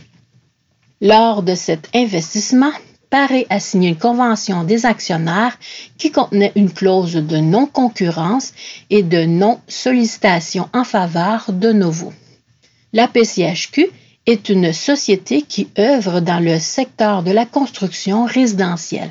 Lors 1.00 1.44
de 1.44 1.54
cet 1.54 1.88
investissement, 1.94 2.72
Paré 3.08 3.46
a 3.50 3.60
signé 3.60 3.90
une 3.90 3.98
convention 3.98 4.64
des 4.64 4.84
actionnaires 4.84 5.58
qui 5.96 6.10
contenait 6.10 6.52
une 6.56 6.72
clause 6.72 7.14
de 7.14 7.36
non-concurrence 7.36 8.52
et 8.90 9.04
de 9.04 9.24
non-sollicitation 9.24 10.68
en 10.72 10.82
faveur 10.82 11.52
de 11.52 11.72
Novo. 11.72 12.12
La 12.92 13.06
PCHQ 13.06 13.90
est 14.26 14.48
une 14.48 14.72
société 14.72 15.42
qui 15.42 15.68
œuvre 15.78 16.20
dans 16.20 16.38
le 16.38 16.58
secteur 16.58 17.22
de 17.22 17.30
la 17.30 17.46
construction 17.46 18.24
résidentielle. 18.24 19.10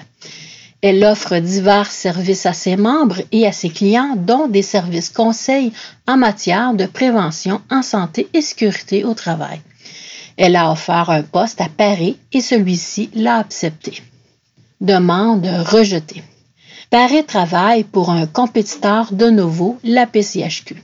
Elle 0.82 1.04
offre 1.04 1.38
divers 1.38 1.92
services 1.92 2.46
à 2.48 2.54
ses 2.54 2.76
membres 2.76 3.22
et 3.32 3.46
à 3.46 3.52
ses 3.52 3.70
clients, 3.70 4.16
dont 4.18 4.48
des 4.48 4.64
services 4.64 5.10
conseils 5.10 5.72
en 6.08 6.18
matière 6.18 6.74
de 6.74 6.86
prévention 6.86 7.62
en 7.70 7.84
santé 7.84 8.30
et 8.34 8.42
sécurité 8.42 9.04
au 9.04 9.14
travail. 9.14 9.62
Elle 10.38 10.56
a 10.56 10.72
offert 10.72 11.12
un 11.12 11.22
poste 11.22 11.62
à 11.62 11.70
Paris 11.70 12.18
et 12.32 12.42
celui-ci 12.42 13.12
l'a 13.14 13.38
accepté. 13.38 14.02
Demande 14.80 15.46
rejetée. 15.46 16.24
Paris 16.90 17.24
travaille 17.26 17.84
pour 17.84 18.10
un 18.10 18.26
compétiteur 18.26 19.14
de 19.14 19.30
nouveau, 19.30 19.78
la 19.84 20.08
PCHQ. 20.08 20.82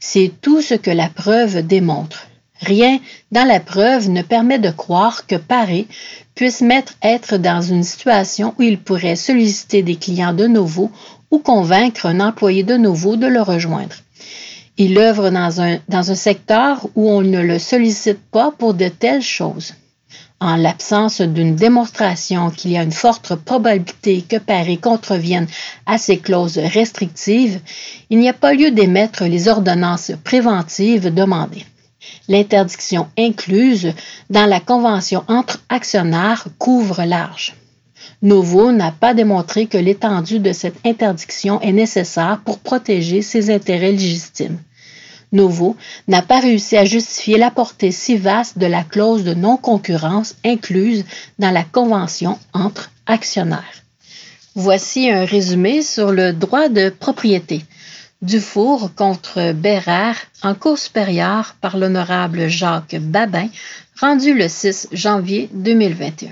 C'est 0.00 0.32
tout 0.42 0.60
ce 0.60 0.74
que 0.74 0.90
la 0.90 1.08
preuve 1.08 1.66
démontre. 1.66 2.26
Rien 2.60 3.00
dans 3.32 3.46
la 3.46 3.60
preuve 3.60 4.08
ne 4.10 4.22
permet 4.22 4.58
de 4.58 4.70
croire 4.70 5.26
que 5.26 5.34
Paré 5.34 5.86
puisse 6.34 6.60
mettre 6.60 6.94
être 7.02 7.36
dans 7.36 7.60
une 7.60 7.82
situation 7.82 8.54
où 8.58 8.62
il 8.62 8.78
pourrait 8.78 9.16
solliciter 9.16 9.82
des 9.82 9.96
clients 9.96 10.32
de 10.32 10.46
nouveau 10.46 10.90
ou 11.30 11.38
convaincre 11.40 12.06
un 12.06 12.20
employé 12.20 12.62
de 12.62 12.76
nouveau 12.76 13.16
de 13.16 13.26
le 13.26 13.42
rejoindre. 13.42 13.96
Il 14.76 14.98
œuvre 14.98 15.30
dans 15.30 15.60
un, 15.60 15.78
dans 15.88 16.10
un 16.10 16.14
secteur 16.14 16.86
où 16.94 17.10
on 17.10 17.22
ne 17.22 17.40
le 17.40 17.58
sollicite 17.58 18.20
pas 18.30 18.52
pour 18.56 18.74
de 18.74 18.88
telles 18.88 19.22
choses. 19.22 19.74
En 20.40 20.56
l'absence 20.56 21.20
d'une 21.20 21.54
démonstration 21.56 22.50
qu'il 22.50 22.72
y 22.72 22.76
a 22.76 22.82
une 22.82 22.92
forte 22.92 23.34
probabilité 23.34 24.22
que 24.22 24.36
Paris 24.36 24.78
contrevienne 24.78 25.46
à 25.86 25.96
ces 25.96 26.18
clauses 26.18 26.58
restrictives, 26.58 27.60
il 28.10 28.18
n'y 28.18 28.28
a 28.28 28.32
pas 28.32 28.52
lieu 28.52 28.70
d'émettre 28.70 29.24
les 29.24 29.48
ordonnances 29.48 30.12
préventives 30.22 31.12
demandées. 31.14 31.64
L'interdiction 32.28 33.08
incluse 33.18 33.92
dans 34.30 34.46
la 34.46 34.60
convention 34.60 35.24
entre 35.28 35.62
actionnaires 35.68 36.46
couvre 36.58 37.04
large. 37.04 37.54
Novo 38.22 38.72
n'a 38.72 38.90
pas 38.90 39.14
démontré 39.14 39.66
que 39.66 39.78
l'étendue 39.78 40.38
de 40.38 40.52
cette 40.52 40.86
interdiction 40.86 41.60
est 41.60 41.72
nécessaire 41.72 42.40
pour 42.44 42.58
protéger 42.58 43.22
ses 43.22 43.52
intérêts 43.52 43.92
légitimes. 43.92 44.58
Novo 45.32 45.76
n'a 46.08 46.22
pas 46.22 46.40
réussi 46.40 46.76
à 46.76 46.84
justifier 46.84 47.38
la 47.38 47.50
portée 47.50 47.90
si 47.90 48.16
vaste 48.16 48.58
de 48.58 48.66
la 48.66 48.84
clause 48.84 49.24
de 49.24 49.34
non-concurrence 49.34 50.36
incluse 50.44 51.04
dans 51.38 51.50
la 51.50 51.64
convention 51.64 52.38
entre 52.52 52.90
actionnaires. 53.06 53.82
Voici 54.54 55.10
un 55.10 55.24
résumé 55.24 55.82
sur 55.82 56.12
le 56.12 56.32
droit 56.32 56.68
de 56.68 56.88
propriété. 56.88 57.64
Dufour 58.24 58.94
contre 58.94 59.52
Bérard 59.52 60.16
en 60.42 60.54
cours 60.54 60.78
supérieure 60.78 61.56
par 61.60 61.76
l'honorable 61.76 62.48
Jacques 62.48 62.96
Babin, 62.98 63.48
rendu 64.00 64.32
le 64.32 64.48
6 64.48 64.88
janvier 64.92 65.50
2021. 65.52 66.30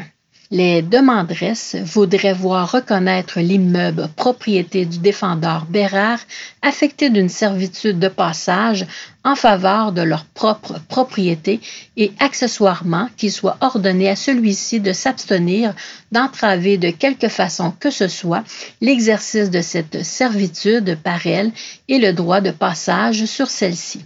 Les 0.54 0.82
demanderesses 0.82 1.76
voudraient 1.76 2.35
voir 2.35 2.73
reconnaître 2.73 3.40
l'immeuble 3.40 4.11
propriété 4.16 4.85
du 4.85 4.99
défendeur 4.99 5.64
Bérard 5.64 6.18
affecté 6.61 7.09
d'une 7.09 7.30
servitude 7.30 7.99
de 7.99 8.09
passage 8.09 8.87
en 9.25 9.35
faveur 9.35 9.92
de 9.92 10.02
leur 10.02 10.26
propre 10.26 10.78
propriété 10.88 11.62
et 11.97 12.12
accessoirement 12.18 13.09
qu'il 13.16 13.32
soit 13.32 13.56
ordonné 13.62 14.11
à 14.11 14.14
celui-ci 14.14 14.78
de 14.78 14.92
s'abstenir 14.92 15.75
d'entraver 16.12 16.76
de 16.76 16.90
quelque 16.90 17.28
façon 17.28 17.71
que 17.71 17.90
ce 17.90 18.09
soit 18.09 18.44
l'exercice 18.82 19.49
de 19.49 19.62
cette 19.62 20.04
servitude 20.04 20.99
par 21.02 21.26
elle 21.26 21.52
et 21.88 21.99
le 21.99 22.12
droit 22.12 22.42
de 22.42 22.50
passage 22.50 23.25
sur 23.25 23.49
celle-ci. 23.49 24.04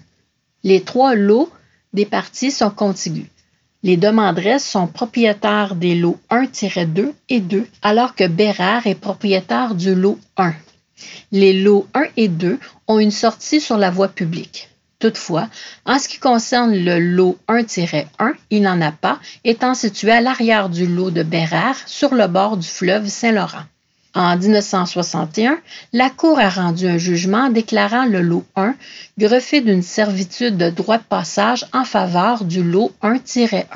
Les 0.63 0.83
trois 0.83 1.17
lots 1.17 1.51
des 1.93 2.07
parties 2.07 2.53
sont 2.53 2.71
contigus. 2.71 3.27
Les 3.87 3.97
demanderesses 3.97 4.69
sont 4.69 4.89
propriétaires 4.89 5.77
des 5.77 5.95
lots 5.95 6.19
1-2 6.29 7.13
et 7.29 7.39
2, 7.39 7.69
alors 7.83 8.17
que 8.17 8.27
Bérard 8.27 8.89
est 8.89 8.97
propriétaire 8.97 9.77
du 9.77 9.95
lot 9.95 10.19
1. 10.37 10.55
Les 11.31 11.53
lots 11.53 11.87
1 11.95 12.07
et 12.17 12.27
2 12.27 12.59
ont 12.89 12.99
une 12.99 13.13
sortie 13.13 13.61
sur 13.61 13.77
la 13.77 13.93
voie 13.93 14.09
publique. 14.09 14.71
Toutefois, 14.99 15.49
en 15.85 16.01
ce 16.01 16.09
qui 16.09 16.19
concerne 16.19 16.75
le 16.75 16.99
lot 16.99 17.39
1-1, 17.47 18.07
il 18.51 18.63
n'en 18.63 18.81
a 18.81 18.91
pas, 18.91 19.21
étant 19.45 19.75
situé 19.75 20.11
à 20.11 20.21
l'arrière 20.21 20.69
du 20.69 20.89
lot 20.89 21.13
de 21.13 21.23
Bérard, 21.23 21.77
sur 21.87 22.13
le 22.13 22.27
bord 22.27 22.57
du 22.57 22.67
fleuve 22.67 23.07
Saint-Laurent. 23.07 23.67
En 24.17 24.39
1961, 24.39 25.59
la 25.93 26.09
Cour 26.09 26.41
a 26.41 26.49
rendu 26.49 26.89
un 26.89 26.97
jugement 26.97 27.51
déclarant 27.51 28.07
le 28.07 28.23
lot 28.23 28.47
1 28.57 28.75
greffé 29.19 29.61
d'une 29.61 29.83
servitude 29.83 30.57
de 30.57 30.71
droit 30.71 30.97
de 30.97 31.03
passage 31.03 31.67
en 31.75 31.85
faveur 31.85 32.45
du 32.45 32.63
lot 32.63 32.93
1-1. 33.03 33.67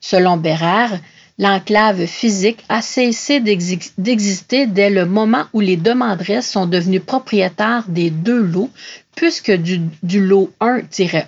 Selon 0.00 0.38
Bérard, 0.38 0.92
l'enclave 1.38 2.06
physique 2.06 2.64
a 2.70 2.80
cessé 2.80 3.40
d'exister 3.40 4.66
dès 4.66 4.88
le 4.88 5.04
moment 5.04 5.44
où 5.52 5.60
les 5.60 5.76
demanderesses 5.76 6.50
sont 6.50 6.64
devenues 6.64 7.00
propriétaires 7.00 7.84
des 7.86 8.08
deux 8.08 8.40
lots, 8.40 8.70
puisque 9.14 9.52
du, 9.52 9.82
du 10.02 10.24
lot 10.24 10.50
1-1, 10.58 11.26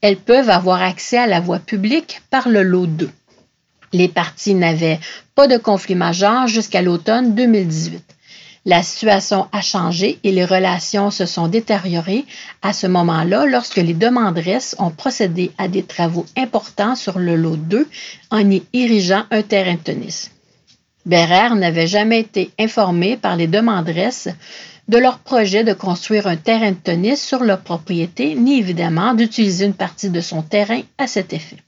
elles 0.00 0.16
peuvent 0.16 0.50
avoir 0.50 0.80
accès 0.80 1.18
à 1.18 1.26
la 1.26 1.40
voie 1.40 1.58
publique 1.58 2.22
par 2.30 2.48
le 2.48 2.62
lot 2.62 2.86
2. 2.86 3.10
Les 3.94 4.08
parties 4.08 4.54
n'avaient 4.54 4.98
pas 5.36 5.46
de 5.46 5.56
conflit 5.56 5.94
majeur 5.94 6.48
jusqu'à 6.48 6.82
l'automne 6.82 7.36
2018. 7.36 8.02
La 8.64 8.82
situation 8.82 9.46
a 9.52 9.60
changé 9.60 10.18
et 10.24 10.32
les 10.32 10.44
relations 10.44 11.12
se 11.12 11.26
sont 11.26 11.46
détériorées 11.46 12.24
à 12.60 12.72
ce 12.72 12.88
moment-là 12.88 13.46
lorsque 13.46 13.76
les 13.76 13.94
demanderesses 13.94 14.74
ont 14.80 14.90
procédé 14.90 15.52
à 15.58 15.68
des 15.68 15.84
travaux 15.84 16.26
importants 16.36 16.96
sur 16.96 17.20
le 17.20 17.36
lot 17.36 17.56
2 17.56 17.86
en 18.32 18.50
y 18.50 18.64
érigeant 18.72 19.26
un 19.30 19.42
terrain 19.42 19.74
de 19.74 19.78
tennis. 19.78 20.32
Bérère 21.06 21.54
n'avait 21.54 21.86
jamais 21.86 22.18
été 22.18 22.50
informé 22.58 23.16
par 23.16 23.36
les 23.36 23.46
demanderesses 23.46 24.28
de 24.88 24.98
leur 24.98 25.18
projet 25.20 25.62
de 25.62 25.72
construire 25.72 26.26
un 26.26 26.36
terrain 26.36 26.72
de 26.72 26.76
tennis 26.76 27.24
sur 27.24 27.44
leur 27.44 27.60
propriété, 27.60 28.34
ni 28.34 28.58
évidemment 28.58 29.14
d'utiliser 29.14 29.66
une 29.66 29.72
partie 29.72 30.10
de 30.10 30.20
son 30.20 30.42
terrain 30.42 30.80
à 30.98 31.06
cet 31.06 31.32
effet. 31.32 31.58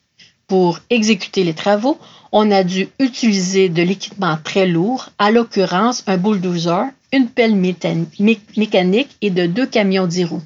Pour 0.49 0.78
exécuter 0.90 1.42
les 1.42 1.54
travaux, 1.54 1.99
on 2.33 2.50
a 2.50 2.64
dû 2.64 2.88
utiliser 2.99 3.68
de 3.68 3.83
l'équipement 3.83 4.38
très 4.42 4.66
lourd, 4.66 5.11
à 5.18 5.30
l'occurrence 5.30 6.02
un 6.06 6.16
bulldozer, 6.16 6.87
une 7.12 7.28
pelle 7.28 7.54
mécanique 7.54 9.16
et 9.21 9.30
de 9.30 9.47
deux 9.47 9.66
camions 9.66 10.06
dix 10.06 10.25
roues. 10.25 10.42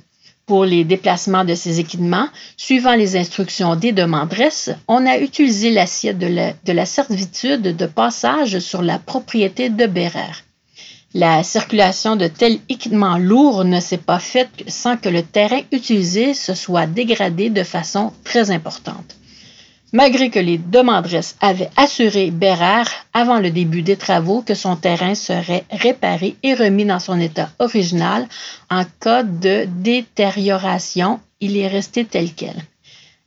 Pour 0.46 0.64
les 0.64 0.82
déplacements 0.84 1.44
de 1.44 1.54
ces 1.54 1.78
équipements, 1.78 2.26
suivant 2.56 2.94
les 2.94 3.16
instructions 3.16 3.76
des 3.76 3.92
demanderesses, 3.92 4.70
on 4.88 5.06
a 5.06 5.18
utilisé 5.18 5.70
l'assiette 5.70 6.18
de 6.18 6.26
la, 6.26 6.52
de 6.64 6.72
la 6.72 6.86
servitude 6.86 7.76
de 7.76 7.86
passage 7.86 8.58
sur 8.58 8.82
la 8.82 8.98
propriété 8.98 9.70
de 9.70 9.86
Bérère. 9.86 10.42
La 11.14 11.42
circulation 11.42 12.16
de 12.16 12.28
tels 12.28 12.60
équipements 12.68 13.18
lourds 13.18 13.64
ne 13.64 13.80
s'est 13.80 13.98
pas 13.98 14.18
faite 14.20 14.50
sans 14.68 14.96
que 14.96 15.08
le 15.08 15.22
terrain 15.22 15.60
utilisé 15.72 16.34
se 16.34 16.54
soit 16.54 16.86
dégradé 16.86 17.50
de 17.50 17.64
façon 17.64 18.12
très 18.24 18.50
importante. 18.50 19.16
Malgré 19.92 20.30
que 20.30 20.38
les 20.38 20.56
demanderesses 20.56 21.36
avaient 21.40 21.70
assuré 21.76 22.30
Bérard 22.30 22.88
avant 23.12 23.40
le 23.40 23.50
début 23.50 23.82
des 23.82 23.96
travaux 23.96 24.40
que 24.40 24.54
son 24.54 24.76
terrain 24.76 25.16
serait 25.16 25.64
réparé 25.68 26.36
et 26.44 26.54
remis 26.54 26.84
dans 26.84 27.00
son 27.00 27.18
état 27.18 27.50
original 27.58 28.28
en 28.70 28.84
cas 29.00 29.24
de 29.24 29.66
détérioration, 29.66 31.18
il 31.40 31.56
est 31.56 31.66
resté 31.66 32.04
tel 32.04 32.32
quel. 32.34 32.54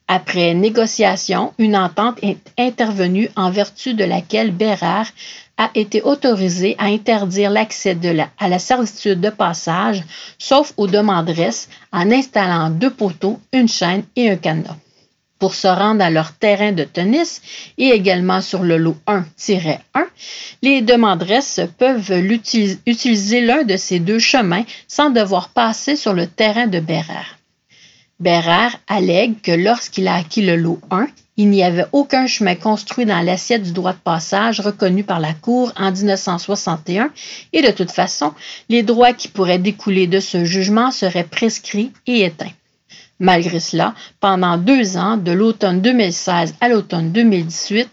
Après 0.08 0.54
négociation, 0.54 1.54
une 1.58 1.76
entente 1.76 2.20
est 2.22 2.40
intervenue 2.58 3.30
en 3.36 3.52
vertu 3.52 3.94
de 3.94 4.06
laquelle 4.06 4.52
Bérard 4.52 5.08
a 5.58 5.70
été 5.76 6.02
autorisé 6.02 6.76
à 6.78 6.86
interdire 6.86 7.52
l'accès 7.52 7.98
à 8.40 8.48
la 8.48 8.60
servitude 8.60 9.20
de 9.20 9.30
passage, 9.30 10.02
sauf 10.38 10.74
aux 10.78 10.88
demanderesses, 10.88 11.68
en 11.92 12.10
installant 12.10 12.70
deux 12.70 12.90
poteaux, 12.90 13.40
une 13.52 13.68
chaîne 13.68 14.04
et 14.16 14.30
un 14.30 14.38
cadenas 14.38 14.78
pour 15.44 15.56
se 15.56 15.68
rendre 15.68 16.02
à 16.02 16.10
leur 16.10 16.32
terrain 16.32 16.72
de 16.72 16.86
tennis 16.86 17.42
et 17.78 17.90
également 17.90 18.40
sur 18.40 18.64
le 18.64 18.78
lot 18.78 18.96
1-1, 19.08 19.78
les 20.62 20.82
demanderesses 20.82 21.60
peuvent 21.78 22.14
utiliser 22.86 23.42
l'un 23.42 23.64
de 23.64 23.76
ces 23.76 24.00
deux 24.00 24.20
chemins 24.20 24.64
sans 24.88 25.10
devoir 25.10 25.50
passer 25.50 25.98
sur 25.98 26.14
le 26.14 26.28
terrain 26.28 26.68
de 26.68 26.80
Bérard. 26.80 27.38
Bérard 28.22 28.78
allègue 28.88 29.42
que 29.42 29.52
lorsqu'il 29.52 30.08
a 30.08 30.16
acquis 30.16 30.46
le 30.46 30.56
lot 30.56 30.80
1, 30.92 31.08
il 31.36 31.50
n'y 31.50 31.62
avait 31.62 31.88
aucun 31.92 32.26
chemin 32.26 32.56
construit 32.56 33.06
dans 33.06 33.20
l'assiette 33.20 33.64
du 33.64 33.74
droit 33.74 33.92
de 33.92 33.98
passage 33.98 34.62
reconnu 34.62 35.04
par 35.04 35.20
la 35.20 35.34
Cour 35.34 35.74
en 35.76 35.92
1961 35.92 37.12
et 37.52 37.62
de 37.62 37.72
toute 37.72 37.92
façon, 37.92 38.32
les 38.70 38.82
droits 38.82 39.12
qui 39.12 39.28
pourraient 39.28 39.60
découler 39.60 40.08
de 40.08 40.22
ce 40.22 40.46
jugement 40.46 40.90
seraient 40.92 41.26
prescrits 41.26 41.92
et 42.08 42.24
éteints. 42.24 42.54
Malgré 43.20 43.60
cela, 43.60 43.94
pendant 44.20 44.58
deux 44.58 44.98
ans, 44.98 45.18
de 45.18 45.32
l'automne 45.32 45.82
2016 45.82 46.56
à 46.60 46.68
l'automne 46.68 47.12
2018, 47.12 47.88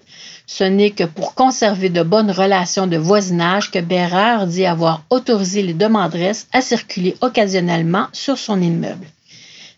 ce 0.46 0.64
n'est 0.64 0.90
que 0.90 1.04
pour 1.04 1.34
conserver 1.34 1.90
de 1.90 2.02
bonnes 2.02 2.30
relations 2.30 2.86
de 2.86 2.96
voisinage 2.96 3.70
que 3.70 3.78
Bérard 3.78 4.46
dit 4.46 4.64
avoir 4.64 5.04
autorisé 5.10 5.62
les 5.62 5.74
demanderesses 5.74 6.48
à 6.52 6.62
circuler 6.62 7.16
occasionnellement 7.20 8.06
sur 8.12 8.38
son 8.38 8.60
immeuble. 8.60 9.06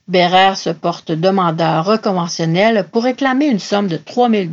Bérard 0.09 0.57
se 0.57 0.71
porte 0.71 1.13
demandeur 1.13 1.85
reconventionnel 1.85 2.87
pour 2.91 3.03
réclamer 3.03 3.47
une 3.47 3.59
somme 3.59 3.89
de 3.89 3.97
3 3.97 4.31
000 4.31 4.47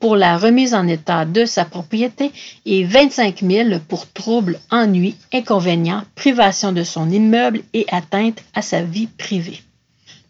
pour 0.00 0.16
la 0.16 0.36
remise 0.36 0.74
en 0.74 0.86
état 0.86 1.24
de 1.24 1.46
sa 1.46 1.64
propriété 1.64 2.30
et 2.66 2.84
25 2.84 3.40
000 3.40 3.68
pour 3.88 4.06
troubles, 4.12 4.58
ennuis, 4.70 5.16
inconvénients, 5.32 6.04
privation 6.14 6.72
de 6.72 6.84
son 6.84 7.10
immeuble 7.10 7.62
et 7.72 7.86
atteinte 7.90 8.42
à 8.54 8.60
sa 8.60 8.82
vie 8.82 9.06
privée 9.06 9.62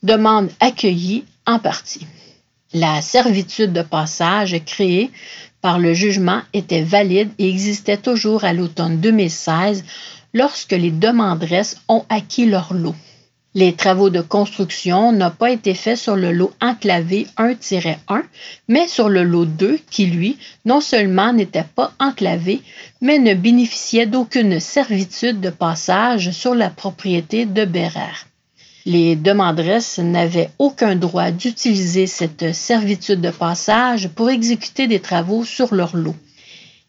demande 0.04 0.50
accueillie 0.60 1.24
en 1.46 1.58
partie. 1.58 2.06
La 2.74 3.00
servitude 3.00 3.72
de 3.72 3.82
passage 3.82 4.56
créée 4.66 5.10
par 5.62 5.78
le 5.78 5.94
jugement 5.94 6.42
était 6.52 6.82
valide 6.82 7.30
et 7.38 7.48
existait 7.48 7.96
toujours 7.96 8.44
à 8.44 8.52
l'automne 8.52 9.00
2016 9.00 9.82
lorsque 10.34 10.72
les 10.72 10.90
demanderesses 10.90 11.80
ont 11.88 12.04
acquis 12.10 12.44
leur 12.44 12.74
lot. 12.74 12.94
Les 13.54 13.72
travaux 13.72 14.10
de 14.10 14.20
construction 14.20 15.12
n'ont 15.12 15.30
pas 15.30 15.52
été 15.52 15.72
faits 15.74 15.96
sur 15.96 16.16
le 16.16 16.32
lot 16.32 16.52
enclavé 16.60 17.28
1-1, 17.38 17.96
mais 18.68 18.88
sur 18.88 19.08
le 19.08 19.22
lot 19.22 19.46
2 19.46 19.78
qui, 19.90 20.06
lui, 20.06 20.36
non 20.66 20.80
seulement 20.80 21.32
n'était 21.32 21.64
pas 21.76 21.92
enclavé, 22.00 22.60
mais 23.00 23.18
ne 23.18 23.32
bénéficiait 23.32 24.06
d'aucune 24.06 24.58
servitude 24.60 25.40
de 25.40 25.50
passage 25.50 26.32
sur 26.32 26.54
la 26.54 26.68
propriété 26.68 27.46
de 27.46 27.64
Bérard. 27.64 28.26
Les 28.86 29.16
demanderesses 29.16 29.98
n'avaient 29.98 30.50
aucun 30.58 30.94
droit 30.94 31.30
d'utiliser 31.30 32.06
cette 32.06 32.54
servitude 32.54 33.22
de 33.22 33.30
passage 33.30 34.08
pour 34.08 34.28
exécuter 34.28 34.86
des 34.86 35.00
travaux 35.00 35.42
sur 35.42 35.74
leur 35.74 35.96
lot. 35.96 36.14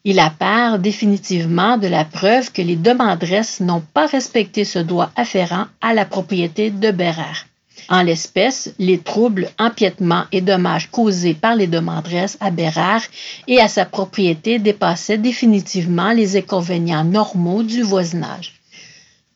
Il 0.04 0.18
apparaît 0.18 0.78
définitivement 0.78 1.78
de 1.78 1.86
la 1.86 2.04
preuve 2.04 2.52
que 2.52 2.60
les 2.60 2.76
demanderesses 2.76 3.60
n'ont 3.60 3.82
pas 3.94 4.06
respecté 4.06 4.66
ce 4.66 4.78
droit 4.78 5.10
afférent 5.16 5.68
à 5.80 5.94
la 5.94 6.04
propriété 6.04 6.70
de 6.70 6.90
Bérard. 6.90 7.46
En 7.88 8.02
l'espèce, 8.02 8.74
les 8.78 8.98
troubles, 8.98 9.48
empiètements 9.58 10.24
et 10.32 10.42
dommages 10.42 10.90
causés 10.90 11.32
par 11.32 11.56
les 11.56 11.66
demanderesses 11.66 12.36
à 12.40 12.50
Bérard 12.50 13.04
et 13.48 13.58
à 13.58 13.68
sa 13.68 13.86
propriété 13.86 14.58
dépassaient 14.58 15.16
définitivement 15.16 16.12
les 16.12 16.36
inconvénients 16.36 17.04
normaux 17.04 17.62
du 17.62 17.80
voisinage 17.80 18.55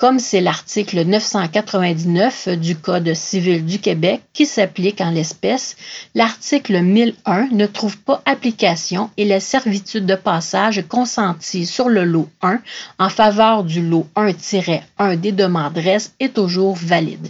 comme 0.00 0.18
c'est 0.18 0.40
l'article 0.40 1.04
999 1.04 2.48
du 2.58 2.74
Code 2.74 3.12
civil 3.12 3.66
du 3.66 3.78
Québec 3.78 4.22
qui 4.32 4.46
s'applique 4.46 5.02
en 5.02 5.10
l'espèce, 5.10 5.76
l'article 6.14 6.80
1001 6.80 7.48
ne 7.52 7.66
trouve 7.66 7.98
pas 7.98 8.22
application 8.24 9.10
et 9.18 9.26
la 9.26 9.40
servitude 9.40 10.06
de 10.06 10.14
passage 10.14 10.82
consentie 10.88 11.66
sur 11.66 11.90
le 11.90 12.04
lot 12.04 12.30
1 12.40 12.60
en 12.98 13.08
faveur 13.10 13.62
du 13.62 13.86
lot 13.86 14.06
1-1 14.16 15.16
des 15.16 15.32
demanderesses 15.32 16.14
est 16.18 16.32
toujours 16.32 16.76
valide. 16.76 17.28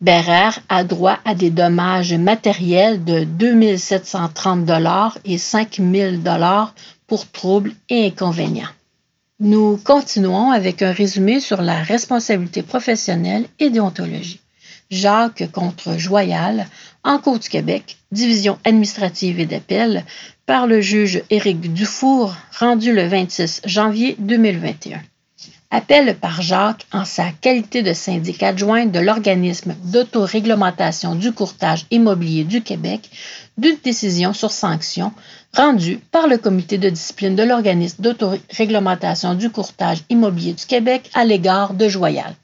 Bérard 0.00 0.58
a 0.68 0.82
droit 0.82 1.18
à 1.24 1.36
des 1.36 1.50
dommages 1.50 2.14
matériels 2.14 3.04
de 3.04 3.22
2730 3.22 4.68
et 5.24 5.38
5000 5.38 6.20
pour 7.06 7.30
troubles 7.30 7.74
et 7.88 8.06
inconvénients. 8.06 8.66
Nous 9.44 9.76
continuons 9.76 10.52
avec 10.52 10.82
un 10.82 10.92
résumé 10.92 11.40
sur 11.40 11.62
la 11.62 11.82
responsabilité 11.82 12.62
professionnelle 12.62 13.44
et 13.58 13.70
déontologie. 13.70 14.38
Jacques 14.88 15.50
contre 15.50 15.98
Joyal, 15.98 16.68
en 17.02 17.18
Cour 17.18 17.40
du 17.40 17.48
Québec, 17.48 17.96
division 18.12 18.56
administrative 18.62 19.40
et 19.40 19.46
d'appel, 19.46 20.04
par 20.46 20.68
le 20.68 20.80
juge 20.80 21.24
Éric 21.28 21.72
Dufour, 21.72 22.36
rendu 22.56 22.92
le 22.92 23.08
26 23.08 23.62
janvier 23.64 24.14
2021. 24.20 25.02
Appel 25.72 26.14
par 26.14 26.40
Jacques 26.40 26.86
en 26.92 27.04
sa 27.04 27.32
qualité 27.32 27.82
de 27.82 27.94
syndic 27.94 28.44
adjoint 28.44 28.86
de 28.86 29.00
l'organisme 29.00 29.74
d'autoréglementation 29.86 31.16
du 31.16 31.32
courtage 31.32 31.86
immobilier 31.90 32.44
du 32.44 32.62
Québec 32.62 33.10
d'une 33.58 33.78
décision 33.82 34.34
sur 34.34 34.52
sanction 34.52 35.12
rendu 35.54 35.98
par 36.10 36.26
le 36.26 36.38
comité 36.38 36.78
de 36.78 36.88
discipline 36.88 37.36
de 37.36 37.42
l'organisme 37.42 38.02
d'autoréglementation 38.02 39.34
du 39.34 39.50
courtage 39.50 40.02
immobilier 40.08 40.54
du 40.54 40.64
Québec 40.66 41.10
à 41.14 41.24
l'égard 41.24 41.74
de 41.74 41.88
Joyal. 41.88 42.34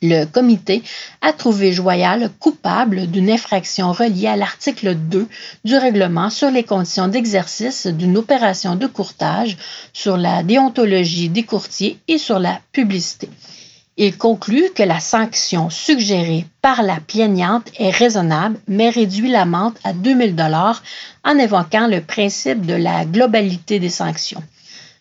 Le 0.00 0.26
comité 0.26 0.84
a 1.22 1.32
trouvé 1.32 1.72
Joyal 1.72 2.30
coupable 2.38 3.08
d'une 3.08 3.28
infraction 3.28 3.90
reliée 3.90 4.28
à 4.28 4.36
l'article 4.36 4.94
2 4.94 5.26
du 5.64 5.76
règlement 5.76 6.30
sur 6.30 6.52
les 6.52 6.62
conditions 6.62 7.08
d'exercice 7.08 7.88
d'une 7.88 8.16
opération 8.16 8.76
de 8.76 8.86
courtage, 8.86 9.56
sur 9.92 10.16
la 10.16 10.44
déontologie 10.44 11.30
des 11.30 11.42
courtiers 11.42 11.98
et 12.06 12.18
sur 12.18 12.38
la 12.38 12.60
publicité. 12.70 13.28
Il 14.00 14.16
conclut 14.16 14.70
que 14.76 14.84
la 14.84 15.00
sanction 15.00 15.70
suggérée 15.70 16.46
par 16.62 16.84
la 16.84 17.00
plaignante 17.00 17.66
est 17.80 17.90
raisonnable, 17.90 18.60
mais 18.68 18.90
réduit 18.90 19.28
l'amende 19.28 19.74
à 19.82 19.92
2000 19.92 20.36
dollars 20.36 20.84
en 21.24 21.36
évoquant 21.36 21.88
le 21.88 22.00
principe 22.00 22.64
de 22.64 22.74
la 22.74 23.04
globalité 23.04 23.80
des 23.80 23.88
sanctions. 23.88 24.42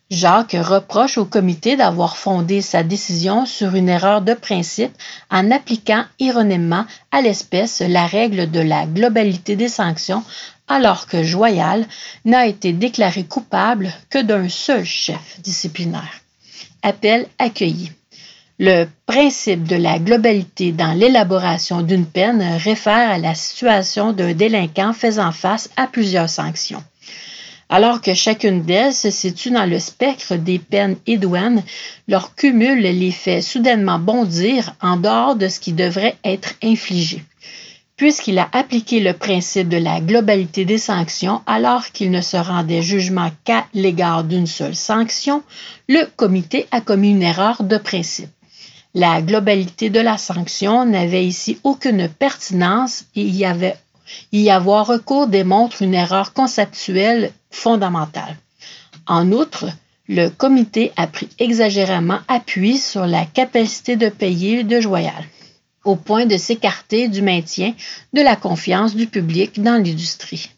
Jacques 0.10 0.58
reproche 0.60 1.20
au 1.20 1.26
comité 1.26 1.76
d'avoir 1.76 2.18
fondé 2.18 2.64
sa 2.64 2.82
décision 2.82 3.46
sur 3.46 3.76
une 3.76 3.88
erreur 3.88 4.24
de 4.24 4.34
principe 4.34 4.94
en 5.30 5.52
appliquant 5.52 6.06
ironément 6.18 6.86
à 7.12 7.22
l'espèce 7.22 7.84
la 7.88 8.08
règle 8.08 8.50
de 8.50 8.62
la 8.62 8.88
globalité 8.88 9.56
des 9.56 9.70
sanctions 9.70 10.24
alors 10.68 11.06
que 11.06 11.22
Joyal 11.22 11.86
n'a 12.26 12.48
été 12.48 12.74
déclaré 12.74 13.26
coupable 13.26 13.94
que 14.10 14.24
d'un 14.24 14.50
seul 14.50 14.86
chef 14.86 15.40
disciplinaire. 15.44 16.22
Appel 16.82 17.28
accueilli. 17.38 17.92
Le 18.60 18.86
principe 19.06 19.66
de 19.66 19.76
la 19.76 20.00
globalité 20.00 20.72
dans 20.72 20.94
l'élaboration 20.94 21.84
d'une 21.84 22.08
peine 22.08 22.42
réfère 22.58 23.12
à 23.12 23.20
la 23.20 23.36
situation 23.36 24.14
d'un 24.14 24.34
délinquant 24.34 24.94
faisant 24.94 25.32
face 25.32 25.70
à 25.78 25.86
plusieurs 25.86 26.28
sanctions. 26.28 26.84
Alors 27.70 28.02
que 28.02 28.16
chacune 28.16 28.64
d'elles 28.64 28.96
se 28.96 29.12
situe 29.12 29.52
dans 29.52 29.70
le 29.70 29.78
spectre 29.78 30.38
des 30.38 30.58
peines 30.58 30.98
et 31.06 31.18
douanes, 31.18 31.62
leur 32.08 32.34
cumul 32.34 32.80
les 32.80 33.12
fait 33.12 33.44
soudainement 33.44 34.00
bondir 34.00 34.74
en 34.82 34.98
dehors 34.98 35.36
de 35.36 35.50
ce 35.50 35.60
qui 35.60 35.74
devrait 35.74 36.18
être 36.24 36.56
infligé. 36.64 37.24
Puisqu'il 37.96 38.40
a 38.40 38.50
appliqué 38.54 39.02
le 39.02 39.14
principe 39.14 39.70
de 39.70 39.78
la 39.78 40.02
globalité 40.02 40.66
des 40.66 40.80
sanctions 40.80 41.42
alors 41.46 41.92
qu'il 41.92 42.10
ne 42.10 42.22
se 42.22 42.38
rendait 42.38 42.82
jugement 42.82 43.30
qu'à 43.44 43.68
l'égard 43.76 44.24
d'une 44.24 44.48
seule 44.48 44.76
sanction, 44.76 45.44
le 45.88 46.06
comité 46.16 46.66
a 46.72 46.82
commis 46.82 47.12
une 47.12 47.22
erreur 47.22 47.62
de 47.62 47.78
principe. 47.78 48.30
La 48.94 49.22
globalité 49.22 49.90
de 49.90 50.00
la 50.00 50.18
sanction 50.18 50.86
n'avait 50.86 51.26
ici 51.26 51.60
aucune 51.64 52.08
pertinence 52.08 53.06
et 53.16 53.24
y 54.32 54.50
avoir 54.50 54.88
recours 54.88 55.28
démontre 55.28 55.82
une 55.82 55.94
erreur 55.94 56.34
conceptuelle 56.34 57.32
fondamentale. 57.52 58.38
En 59.06 59.32
outre, 59.32 59.68
le 60.08 60.30
comité 60.30 60.94
a 60.96 61.06
pris 61.06 61.30
exagérément 61.38 62.20
appui 62.28 62.78
sur 62.78 63.06
la 63.06 63.26
capacité 63.26 63.98
de 63.98 64.10
payer 64.10 64.64
de 64.64 64.80
Joyal, 64.80 65.26
au 65.84 65.96
point 65.96 66.26
de 66.26 66.38
s'écarter 66.38 67.10
du 67.10 67.22
maintien 67.22 67.74
de 68.14 68.22
la 68.22 68.36
confiance 68.36 68.96
du 68.96 69.08
public 69.08 69.62
dans 69.62 69.84
l'industrie. 69.84 70.50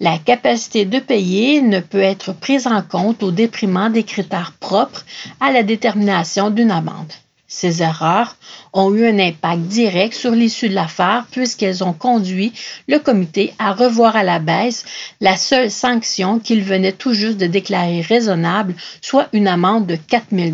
La 0.00 0.18
capacité 0.18 0.84
de 0.84 0.98
payer 0.98 1.62
ne 1.62 1.80
peut 1.80 2.02
être 2.02 2.32
prise 2.32 2.66
en 2.66 2.82
compte 2.82 3.22
au 3.22 3.30
déprimant 3.30 3.90
des 3.90 4.04
critères 4.04 4.52
propres 4.60 5.04
à 5.40 5.50
la 5.50 5.62
détermination 5.62 6.50
d'une 6.50 6.70
amende. 6.70 7.12
Ces 7.50 7.82
erreurs 7.82 8.36
ont 8.74 8.94
eu 8.94 9.06
un 9.06 9.18
impact 9.18 9.62
direct 9.62 10.14
sur 10.14 10.32
l'issue 10.32 10.68
de 10.68 10.74
l'affaire 10.74 11.26
puisqu'elles 11.30 11.82
ont 11.82 11.94
conduit 11.94 12.52
le 12.88 12.98
comité 12.98 13.54
à 13.58 13.72
revoir 13.72 14.16
à 14.16 14.22
la 14.22 14.38
baisse 14.38 14.84
la 15.22 15.34
seule 15.38 15.70
sanction 15.70 16.40
qu'il 16.40 16.62
venait 16.62 16.92
tout 16.92 17.14
juste 17.14 17.38
de 17.38 17.46
déclarer 17.46 18.02
raisonnable, 18.02 18.74
soit 19.00 19.28
une 19.32 19.48
amende 19.48 19.86
de 19.86 19.96
4 19.96 20.26
000 20.30 20.50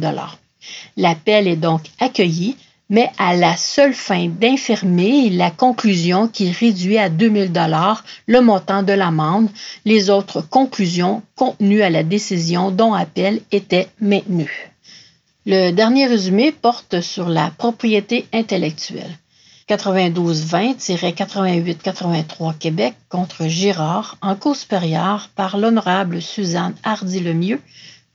L'appel 0.96 1.48
est 1.48 1.56
donc 1.56 1.82
accueilli, 1.98 2.56
mais 2.88 3.10
à 3.18 3.34
la 3.34 3.56
seule 3.56 3.94
fin 3.94 4.28
d'infirmer 4.28 5.30
la 5.30 5.50
conclusion 5.50 6.28
qui 6.28 6.52
réduit 6.52 6.98
à 6.98 7.08
2 7.08 7.48
000 7.48 7.52
le 8.28 8.40
montant 8.40 8.84
de 8.84 8.92
l'amende. 8.92 9.48
Les 9.84 10.10
autres 10.10 10.42
conclusions 10.42 11.22
contenues 11.34 11.82
à 11.82 11.90
la 11.90 12.04
décision 12.04 12.70
dont 12.70 12.94
appel 12.94 13.40
étaient 13.50 13.88
maintenues. 14.00 14.73
Le 15.46 15.72
dernier 15.72 16.06
résumé 16.06 16.52
porte 16.52 17.02
sur 17.02 17.28
la 17.28 17.50
propriété 17.50 18.26
intellectuelle. 18.32 19.18
9220-8883 19.68 22.56
Québec 22.56 22.94
contre 23.10 23.46
Girard 23.46 24.16
en 24.22 24.36
cours 24.36 24.56
supérieure 24.56 25.28
par 25.36 25.58
l'honorable 25.58 26.22
Suzanne 26.22 26.74
Hardy-Lemieux, 26.82 27.60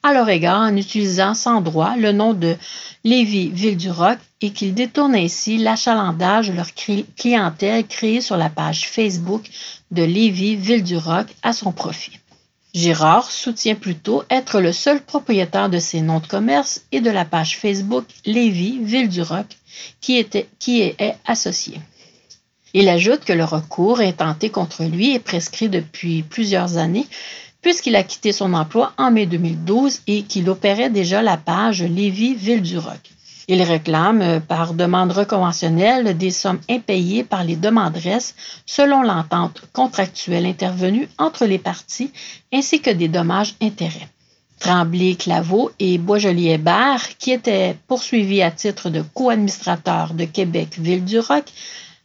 à 0.04 0.12
leur 0.12 0.28
égard 0.28 0.60
en 0.60 0.76
utilisant 0.76 1.34
sans 1.34 1.62
droit 1.62 1.96
le 1.96 2.12
nom 2.12 2.32
de 2.32 2.54
Lévis 3.02 3.48
Ville 3.48 3.76
du 3.76 3.90
Roc 3.90 4.18
et 4.40 4.50
qu'il 4.50 4.74
détourne 4.74 5.14
ainsi 5.14 5.58
l'achalandage 5.58 6.48
de 6.48 6.54
leur 6.54 6.68
clientèle 7.16 7.86
créée 7.86 8.20
sur 8.20 8.36
la 8.36 8.48
page 8.48 8.88
Facebook 8.88 9.48
de 9.90 10.02
Lévis 10.02 10.56
Ville 10.56 10.82
du 10.82 10.96
Roc 10.96 11.26
à 11.42 11.52
son 11.52 11.72
profit. 11.72 12.18
Girard 12.72 13.30
soutient 13.30 13.74
plutôt 13.74 14.22
être 14.30 14.60
le 14.60 14.72
seul 14.72 15.02
propriétaire 15.02 15.68
de 15.68 15.80
ces 15.80 16.00
noms 16.00 16.20
de 16.20 16.26
commerce 16.26 16.82
et 16.92 17.00
de 17.00 17.10
la 17.10 17.24
page 17.24 17.58
Facebook 17.58 18.04
Lévis 18.24 18.78
Ville 18.78 19.08
du 19.08 19.22
Roc 19.22 19.46
qui, 20.00 20.16
était, 20.16 20.48
qui 20.58 20.80
est 20.80 21.16
associée. 21.26 21.80
Il 22.72 22.88
ajoute 22.88 23.24
que 23.24 23.32
le 23.32 23.44
recours 23.44 23.98
intenté 23.98 24.50
contre 24.50 24.84
lui 24.84 25.14
est 25.14 25.18
prescrit 25.18 25.68
depuis 25.68 26.22
plusieurs 26.22 26.76
années 26.76 27.06
puisqu'il 27.60 27.96
a 27.96 28.04
quitté 28.04 28.32
son 28.32 28.54
emploi 28.54 28.92
en 28.96 29.10
mai 29.10 29.26
2012 29.26 30.02
et 30.06 30.22
qu'il 30.22 30.48
opérait 30.48 30.90
déjà 30.90 31.22
la 31.22 31.36
page 31.36 31.82
Lévis-Ville-du-Roc. 31.82 33.00
Il 33.04 33.19
réclame 33.54 34.22
euh, 34.22 34.40
par 34.40 34.74
demande 34.74 35.12
reconventionnelle 35.12 36.16
des 36.16 36.30
sommes 36.30 36.60
impayées 36.68 37.24
par 37.24 37.42
les 37.42 37.56
demanderesses 37.56 38.34
selon 38.66 39.02
l'entente 39.02 39.62
contractuelle 39.72 40.46
intervenue 40.46 41.08
entre 41.18 41.46
les 41.46 41.58
parties 41.58 42.12
ainsi 42.52 42.80
que 42.80 42.90
des 42.90 43.08
dommages-intérêts. 43.08 44.08
Tremblay, 44.60 45.14
Claveau 45.14 45.70
et 45.78 45.98
Boisjoli-Hébert, 45.98 47.16
qui 47.18 47.32
étaient 47.32 47.76
poursuivis 47.88 48.42
à 48.42 48.50
titre 48.50 48.90
de 48.90 49.02
co-administrateurs 49.14 50.12
de 50.12 50.26
Québec-Ville-du-Roc, 50.26 51.44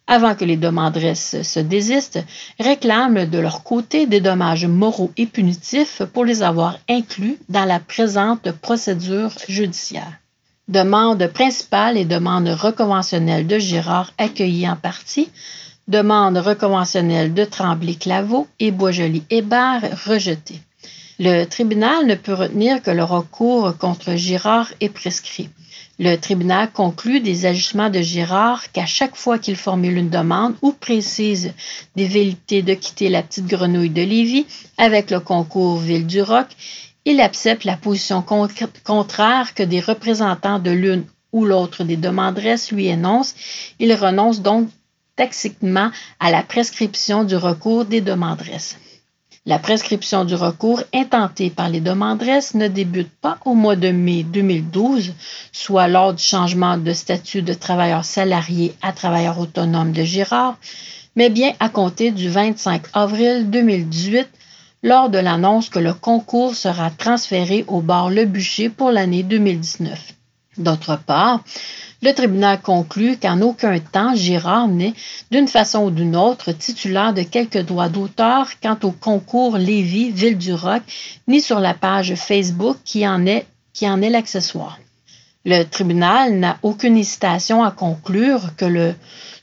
avant 0.07 0.35
que 0.35 0.45
les 0.45 0.57
demanderesses 0.57 1.41
se 1.41 1.59
désistent, 1.59 2.23
réclament 2.59 3.25
de 3.25 3.39
leur 3.39 3.63
côté 3.63 4.07
des 4.07 4.21
dommages 4.21 4.65
moraux 4.65 5.11
et 5.17 5.25
punitifs 5.25 6.01
pour 6.13 6.25
les 6.25 6.43
avoir 6.43 6.77
inclus 6.89 7.37
dans 7.49 7.65
la 7.65 7.79
présente 7.79 8.51
procédure 8.51 9.31
judiciaire. 9.49 10.13
Demande 10.67 11.27
principale 11.27 11.95
et 11.95 12.05
demande 12.05 12.47
reconventionnelle 12.47 13.45
de 13.45 13.59
Girard 13.59 14.11
accueillie 14.17 14.67
en 14.67 14.75
partie, 14.75 15.29
demande 15.87 16.37
reconventionnelle 16.37 17.35
de 17.35 17.45
Tremblay-Claveau 17.45 18.47
et 18.59 18.71
Boisjoli-Hébert 18.71 19.83
rejetée. 20.07 20.59
Le 21.19 21.45
tribunal 21.45 22.07
ne 22.07 22.15
peut 22.15 22.33
retenir 22.33 22.81
que 22.81 22.89
le 22.89 23.03
recours 23.03 23.77
contre 23.77 24.15
Girard 24.15 24.69
est 24.81 24.89
prescrit. 24.89 25.49
Le 25.99 26.15
tribunal 26.15 26.71
conclut 26.71 27.21
des 27.21 27.45
ajustements 27.45 27.91
de 27.91 28.01
Girard 28.01 28.71
qu'à 28.71 28.87
chaque 28.87 29.15
fois 29.15 29.37
qu'il 29.37 29.55
formule 29.55 29.95
une 29.95 30.09
demande 30.09 30.55
ou 30.63 30.71
précise 30.73 31.53
des 31.95 32.07
vérités 32.07 32.63
de 32.63 32.73
quitter 32.73 33.07
la 33.09 33.21
petite 33.21 33.45
grenouille 33.45 33.91
de 33.91 34.01
Lévis 34.01 34.47
avec 34.79 35.11
le 35.11 35.19
concours 35.19 35.77
Ville 35.77 36.07
du 36.07 36.23
Roc, 36.23 36.47
il 37.05 37.21
accepte 37.21 37.63
la 37.63 37.77
position 37.77 38.23
contraire 38.23 39.53
que 39.53 39.63
des 39.63 39.79
représentants 39.79 40.59
de 40.59 40.71
l'une 40.71 41.05
ou 41.31 41.45
l'autre 41.45 41.83
des 41.83 41.97
demanderesses 41.97 42.71
lui 42.71 42.87
énoncent. 42.87 43.35
Il 43.79 43.93
renonce 43.93 44.41
donc 44.41 44.69
tacitement 45.15 45.91
à 46.19 46.31
la 46.31 46.41
prescription 46.41 47.23
du 47.23 47.35
recours 47.35 47.85
des 47.85 48.01
demanderesses. 48.01 48.77
La 49.45 49.59
prescription 49.59 50.25
du 50.25 50.33
recours 50.33 50.81
intenté 50.91 51.51
par 51.51 51.69
les 51.69 51.79
demanderesses 51.79 52.55
ne 52.55 52.67
débute 52.67 53.11
pas 53.21 53.37
au 53.45 53.53
mois 53.53 53.75
de 53.75 53.89
mai 53.89 54.23
2012, 54.23 55.13
soit 55.51 55.87
lors 55.87 56.15
du 56.15 56.23
changement 56.23 56.77
de 56.77 56.91
statut 56.93 57.43
de 57.43 57.53
travailleur 57.53 58.03
salarié 58.03 58.73
à 58.81 58.91
travailleur 58.91 59.37
autonome 59.37 59.91
de 59.91 60.03
Girard, 60.03 60.57
mais 61.15 61.29
bien 61.29 61.53
à 61.59 61.69
compter 61.69 62.09
du 62.09 62.27
25 62.27 62.85
avril 62.93 63.51
2018, 63.51 64.27
lors 64.85 65.09
de 65.09 65.17
l'annonce 65.17 65.69
que 65.69 65.79
le 65.79 65.95
concours 65.95 66.53
sera 66.53 66.91
transféré 66.91 67.65
au 67.67 67.81
bar 67.81 68.11
Le 68.11 68.25
Bûcher 68.25 68.69
pour 68.69 68.91
l'année 68.91 69.23
2019. 69.23 70.13
D'autre 70.59 70.99
part, 71.07 71.43
le 72.03 72.13
tribunal 72.13 72.61
conclut 72.61 73.17
qu'en 73.17 73.41
aucun 73.41 73.79
temps 73.79 74.13
Girard 74.13 74.67
n'est, 74.67 74.93
d'une 75.31 75.47
façon 75.47 75.85
ou 75.85 75.89
d'une 75.89 76.15
autre, 76.15 76.51
titulaire 76.51 77.15
de 77.15 77.23
quelque 77.23 77.57
droit 77.57 77.89
d'auteur 77.89 78.47
quant 78.61 78.77
au 78.83 78.91
concours 78.91 79.57
Lévis-Ville 79.57 80.37
du 80.37 80.53
Roc, 80.53 80.83
ni 81.27 81.41
sur 81.41 81.59
la 81.59 81.73
page 81.73 82.13
Facebook 82.13 82.77
qui 82.85 83.07
en 83.07 83.25
est 83.25 83.47
l'accessoire. 83.81 84.77
Le 85.45 85.63
tribunal 85.63 86.35
n'a 86.35 86.59
aucune 86.61 86.95
hésitation 86.95 87.63
à 87.63 87.71
conclure 87.71 88.55
que 88.55 88.65
le 88.65 88.93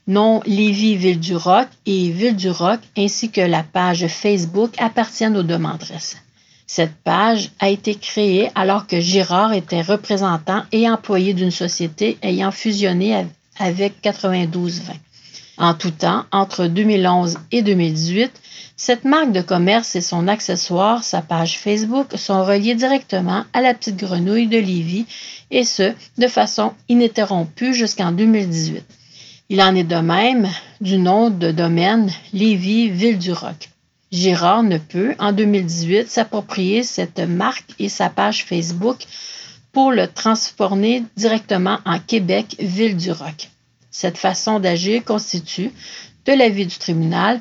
nom 0.06 0.40
Lévis-Ville-du-Roc 0.46 1.68
et 1.86 2.10
Ville-du-Roc 2.10 2.80
ainsi 2.96 3.30
que 3.30 3.40
la 3.40 3.62
page 3.62 4.06
Facebook 4.08 4.74
appartiennent 4.78 5.36
aux 5.36 5.42
demanderesses. 5.42 6.16
Cette 6.66 6.94
page 7.04 7.50
a 7.60 7.68
été 7.68 7.94
créée 7.94 8.50
alors 8.54 8.86
que 8.86 8.98
Girard 8.98 9.52
était 9.52 9.82
représentant 9.82 10.62
et 10.72 10.88
employé 10.88 11.34
d'une 11.34 11.50
société 11.50 12.16
ayant 12.22 12.50
fusionné 12.50 13.26
avec 13.58 14.02
9220. 14.04 14.94
En 15.58 15.74
tout 15.74 15.90
temps, 15.90 16.24
entre 16.32 16.66
2011 16.66 17.38
et 17.52 17.62
2018, 17.62 18.32
cette 18.76 19.04
marque 19.04 19.32
de 19.32 19.42
commerce 19.42 19.94
et 19.96 20.00
son 20.00 20.26
accessoire, 20.28 21.04
sa 21.04 21.20
page 21.20 21.58
Facebook, 21.58 22.06
sont 22.16 22.42
reliés 22.42 22.74
directement 22.74 23.44
à 23.52 23.60
la 23.60 23.74
petite 23.74 23.98
grenouille 23.98 24.48
de 24.48 24.58
Lévis 24.58 25.06
et 25.50 25.64
ce, 25.64 25.92
de 26.18 26.26
façon 26.26 26.72
ininterrompue 26.88 27.74
jusqu'en 27.74 28.12
2018. 28.12 28.82
Il 29.52 29.60
en 29.60 29.74
est 29.74 29.84
de 29.84 29.96
même 29.96 30.48
du 30.80 30.96
nom 30.96 31.28
de 31.28 31.50
domaine 31.50 32.10
Lévis 32.32 32.88
Ville 32.88 33.18
du 33.18 33.32
Roc. 33.32 33.68
Girard 34.10 34.62
ne 34.62 34.78
peut, 34.78 35.14
en 35.18 35.32
2018, 35.32 36.08
s'approprier 36.08 36.82
cette 36.82 37.18
marque 37.18 37.74
et 37.78 37.90
sa 37.90 38.08
page 38.08 38.46
Facebook 38.46 39.04
pour 39.70 39.92
le 39.92 40.08
transformer 40.08 41.02
directement 41.18 41.80
en 41.84 41.98
Québec, 41.98 42.56
ville 42.60 42.96
du 42.96 43.12
roc. 43.12 43.50
Cette 43.90 44.16
façon 44.16 44.58
d'agir 44.58 45.04
constitue, 45.04 45.70
de 46.24 46.32
l'avis 46.32 46.66
du 46.66 46.78
tribunal, 46.78 47.38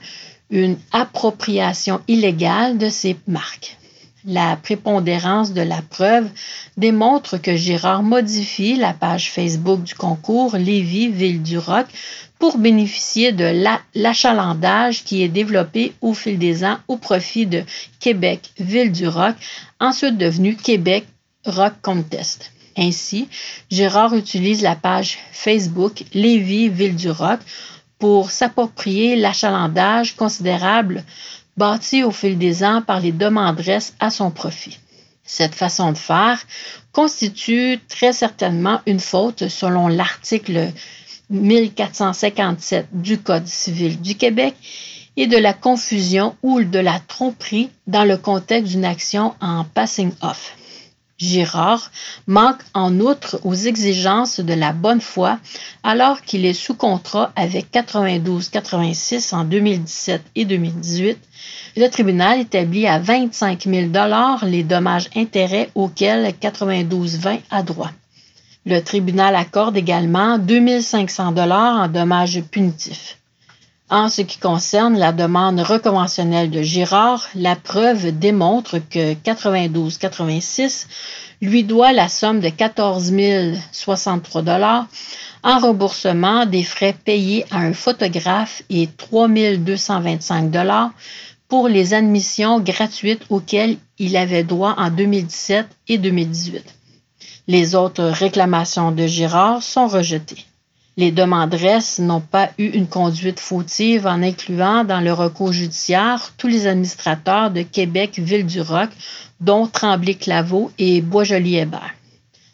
une 0.49 0.77
appropriation 0.91 2.01
illégale 2.09 2.77
de 2.77 2.89
ces 2.89 3.15
marques. 3.25 3.77
La 4.25 4.55
prépondérance 4.55 5.51
de 5.51 5.61
la 5.61 5.81
preuve 5.81 6.29
démontre 6.77 7.37
que 7.37 7.55
Girard 7.55 8.03
modifie 8.03 8.75
la 8.75 8.93
page 8.93 9.31
Facebook 9.31 9.81
du 9.81 9.95
concours 9.95 10.55
Lévis 10.57 11.09
Ville 11.09 11.41
du 11.41 11.57
Roc 11.57 11.87
pour 12.37 12.59
bénéficier 12.59 13.31
de 13.31 13.51
l'achalandage 13.95 15.03
qui 15.03 15.23
est 15.23 15.27
développé 15.27 15.93
au 16.01 16.13
fil 16.13 16.37
des 16.37 16.63
ans 16.63 16.77
au 16.87 16.97
profit 16.97 17.47
de 17.47 17.63
Québec 17.99 18.51
Ville 18.59 18.91
du 18.91 19.07
Roc, 19.07 19.35
ensuite 19.79 20.17
devenu 20.17 20.55
Québec 20.55 21.05
Rock 21.45 21.73
Contest. 21.81 22.51
Ainsi, 22.77 23.27
Gérard 23.71 24.13
utilise 24.13 24.61
la 24.61 24.75
page 24.75 25.17
Facebook 25.31 26.03
Lévis 26.13 26.69
Ville 26.69 26.95
du 26.95 27.09
Roc 27.09 27.39
pour 27.97 28.31
s'approprier 28.31 29.15
l'achalandage 29.15 30.15
considérable 30.15 31.03
bâti 31.57 32.03
au 32.03 32.11
fil 32.11 32.37
des 32.37 32.63
ans 32.63 32.81
par 32.81 32.99
les 32.99 33.11
demanderesses 33.11 33.93
à 33.99 34.09
son 34.09 34.31
profit. 34.31 34.79
Cette 35.23 35.55
façon 35.55 35.91
de 35.91 35.97
faire 35.97 36.41
constitue 36.91 37.79
très 37.87 38.13
certainement 38.13 38.81
une 38.85 38.99
faute 38.99 39.47
selon 39.47 39.87
l'article 39.87 40.71
1457 41.29 42.87
du 42.91 43.17
Code 43.17 43.47
civil 43.47 44.01
du 44.01 44.15
Québec 44.15 44.55
et 45.17 45.27
de 45.27 45.37
la 45.37 45.53
confusion 45.53 46.35
ou 46.41 46.63
de 46.63 46.79
la 46.79 46.99
tromperie 46.99 47.69
dans 47.87 48.03
le 48.03 48.17
contexte 48.17 48.71
d'une 48.71 48.85
action 48.85 49.35
en 49.41 49.63
passing 49.63 50.11
off. 50.21 50.55
Girard 51.21 51.91
manque 52.25 52.61
en 52.73 52.99
outre 52.99 53.39
aux 53.43 53.53
exigences 53.53 54.39
de 54.39 54.53
la 54.53 54.73
bonne 54.73 55.01
foi 55.01 55.39
alors 55.83 56.21
qu'il 56.21 56.45
est 56.45 56.53
sous 56.53 56.73
contrat 56.73 57.31
avec 57.35 57.71
92-86 57.71 59.35
en 59.35 59.43
2017 59.43 60.23
et 60.35 60.45
2018. 60.45 61.19
Le 61.77 61.87
tribunal 61.87 62.39
établit 62.39 62.87
à 62.87 62.97
25 62.97 63.65
000 63.65 63.91
les 64.43 64.63
dommages-intérêts 64.63 65.69
auxquels 65.75 66.33
92-20 66.41 67.39
a 67.51 67.61
droit. 67.61 67.91
Le 68.65 68.79
tribunal 68.81 69.35
accorde 69.35 69.77
également 69.77 70.39
2500 70.39 71.35
en 71.37 71.87
dommages 71.87 72.41
punitifs. 72.51 73.20
En 73.93 74.07
ce 74.07 74.21
qui 74.21 74.37
concerne 74.37 74.97
la 74.97 75.11
demande 75.11 75.59
reconventionnelle 75.59 76.49
de 76.49 76.61
Girard, 76.61 77.27
la 77.35 77.57
preuve 77.57 78.17
démontre 78.17 78.77
que 78.79 79.15
92-86 79.15 80.85
lui 81.41 81.65
doit 81.65 81.91
la 81.91 82.07
somme 82.07 82.39
de 82.39 82.47
14 82.47 83.11
063 83.73 84.87
en 85.43 85.59
remboursement 85.59 86.45
des 86.45 86.63
frais 86.63 86.95
payés 87.03 87.43
à 87.51 87.57
un 87.57 87.73
photographe 87.73 88.63
et 88.69 88.87
3 88.95 89.27
225 89.57 90.53
pour 91.49 91.67
les 91.67 91.93
admissions 91.93 92.61
gratuites 92.61 93.25
auxquelles 93.29 93.75
il 93.99 94.15
avait 94.15 94.45
droit 94.45 94.73
en 94.77 94.89
2017 94.89 95.67
et 95.89 95.97
2018. 95.97 96.63
Les 97.47 97.75
autres 97.75 98.05
réclamations 98.05 98.93
de 98.93 99.05
Girard 99.05 99.61
sont 99.61 99.89
rejetées. 99.89 100.45
Les 100.97 101.11
demanderesses 101.11 101.99
n'ont 101.99 102.19
pas 102.19 102.49
eu 102.57 102.65
une 102.65 102.87
conduite 102.87 103.39
fautive 103.39 104.05
en 104.05 104.21
incluant 104.21 104.83
dans 104.83 104.99
le 104.99 105.13
recours 105.13 105.53
judiciaire 105.53 106.33
tous 106.37 106.47
les 106.47 106.67
administrateurs 106.67 107.49
de 107.49 107.61
Québec 107.61 108.19
Ville-du-Roc, 108.19 108.89
dont 109.39 109.67
Tremblay-Claveau 109.67 110.71
et 110.77 111.01
Boisjoli-Hébert. 111.01 111.95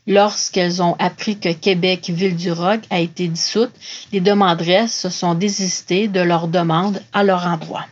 Lorsqu'elles 0.05 0.81
ont 0.81 0.95
appris 0.99 1.37
que 1.37 1.51
Québec 1.51 2.09
Ville-du-Roc 2.13 2.81
a 2.89 2.99
été 2.99 3.27
dissoute, 3.27 3.73
les 4.13 4.21
demanderesses 4.21 4.97
se 4.97 5.09
sont 5.09 5.33
désistées 5.33 6.07
de 6.07 6.21
leur 6.21 6.47
demande 6.47 7.01
à 7.13 7.23
leur 7.23 7.45
endroit. 7.45 7.85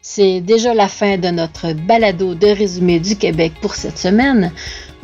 C'est 0.00 0.40
déjà 0.40 0.72
la 0.72 0.88
fin 0.88 1.18
de 1.18 1.28
notre 1.28 1.72
balado 1.72 2.34
de 2.34 2.46
résumé 2.46 3.00
du 3.00 3.16
Québec 3.16 3.54
pour 3.60 3.74
cette 3.74 3.98
semaine. 3.98 4.52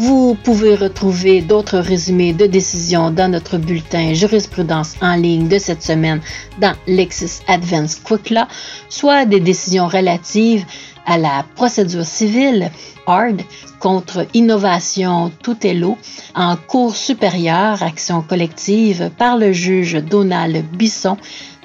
Vous 0.01 0.35
pouvez 0.35 0.77
retrouver 0.77 1.43
d'autres 1.43 1.79
résumés 1.79 2.33
de 2.33 2.47
décisions 2.47 3.11
dans 3.11 3.31
notre 3.31 3.59
bulletin 3.59 4.15
jurisprudence 4.15 4.95
en 5.03 5.15
ligne 5.15 5.47
de 5.47 5.59
cette 5.59 5.83
semaine 5.83 6.23
dans 6.59 6.73
Lexis 6.87 7.43
Advanced 7.47 8.03
Quick 8.03 8.31
Law, 8.31 8.47
soit 8.89 9.27
des 9.27 9.41
décisions 9.41 9.89
relatives 9.89 10.65
à 11.05 11.19
la 11.19 11.45
procédure 11.55 12.07
civile 12.07 12.71
HARD 13.07 13.43
contre 13.79 14.27
Innovation 14.33 15.31
Toutello 15.43 15.99
en 16.35 16.57
cours 16.57 16.97
supérieure 16.97 17.83
action 17.83 18.23
collective 18.23 19.11
par 19.19 19.37
le 19.37 19.53
juge 19.53 20.03
Donald 20.03 20.65
Bisson 20.73 21.19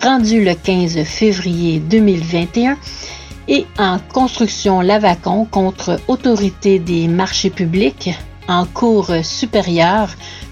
rendu 0.03 0.43
le 0.43 0.55
15 0.55 1.03
février 1.05 1.79
2021 1.79 2.77
et 3.47 3.65
en 3.77 3.99
construction 3.99 4.81
Lavacon 4.81 5.45
contre 5.45 5.99
Autorité 6.07 6.79
des 6.79 7.07
marchés 7.07 7.49
publics 7.49 8.11
en 8.47 8.65
cours 8.65 9.11
supérieure 9.23 10.09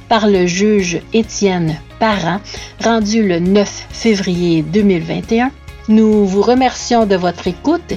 par 0.09 0.27
le 0.27 0.45
juge 0.45 1.01
Étienne 1.13 1.77
Parent, 1.99 2.39
rendu 2.83 3.27
le 3.27 3.39
9 3.39 3.87
février 3.89 4.61
2021. 4.61 5.51
Nous 5.87 6.25
vous 6.25 6.41
remercions 6.41 7.05
de 7.05 7.15
votre 7.15 7.47
écoute 7.47 7.93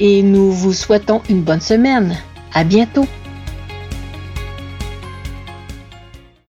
et 0.00 0.22
nous 0.22 0.50
vous 0.50 0.72
souhaitons 0.72 1.22
une 1.28 1.42
bonne 1.42 1.60
semaine. 1.60 2.16
À 2.52 2.64
bientôt! 2.64 3.06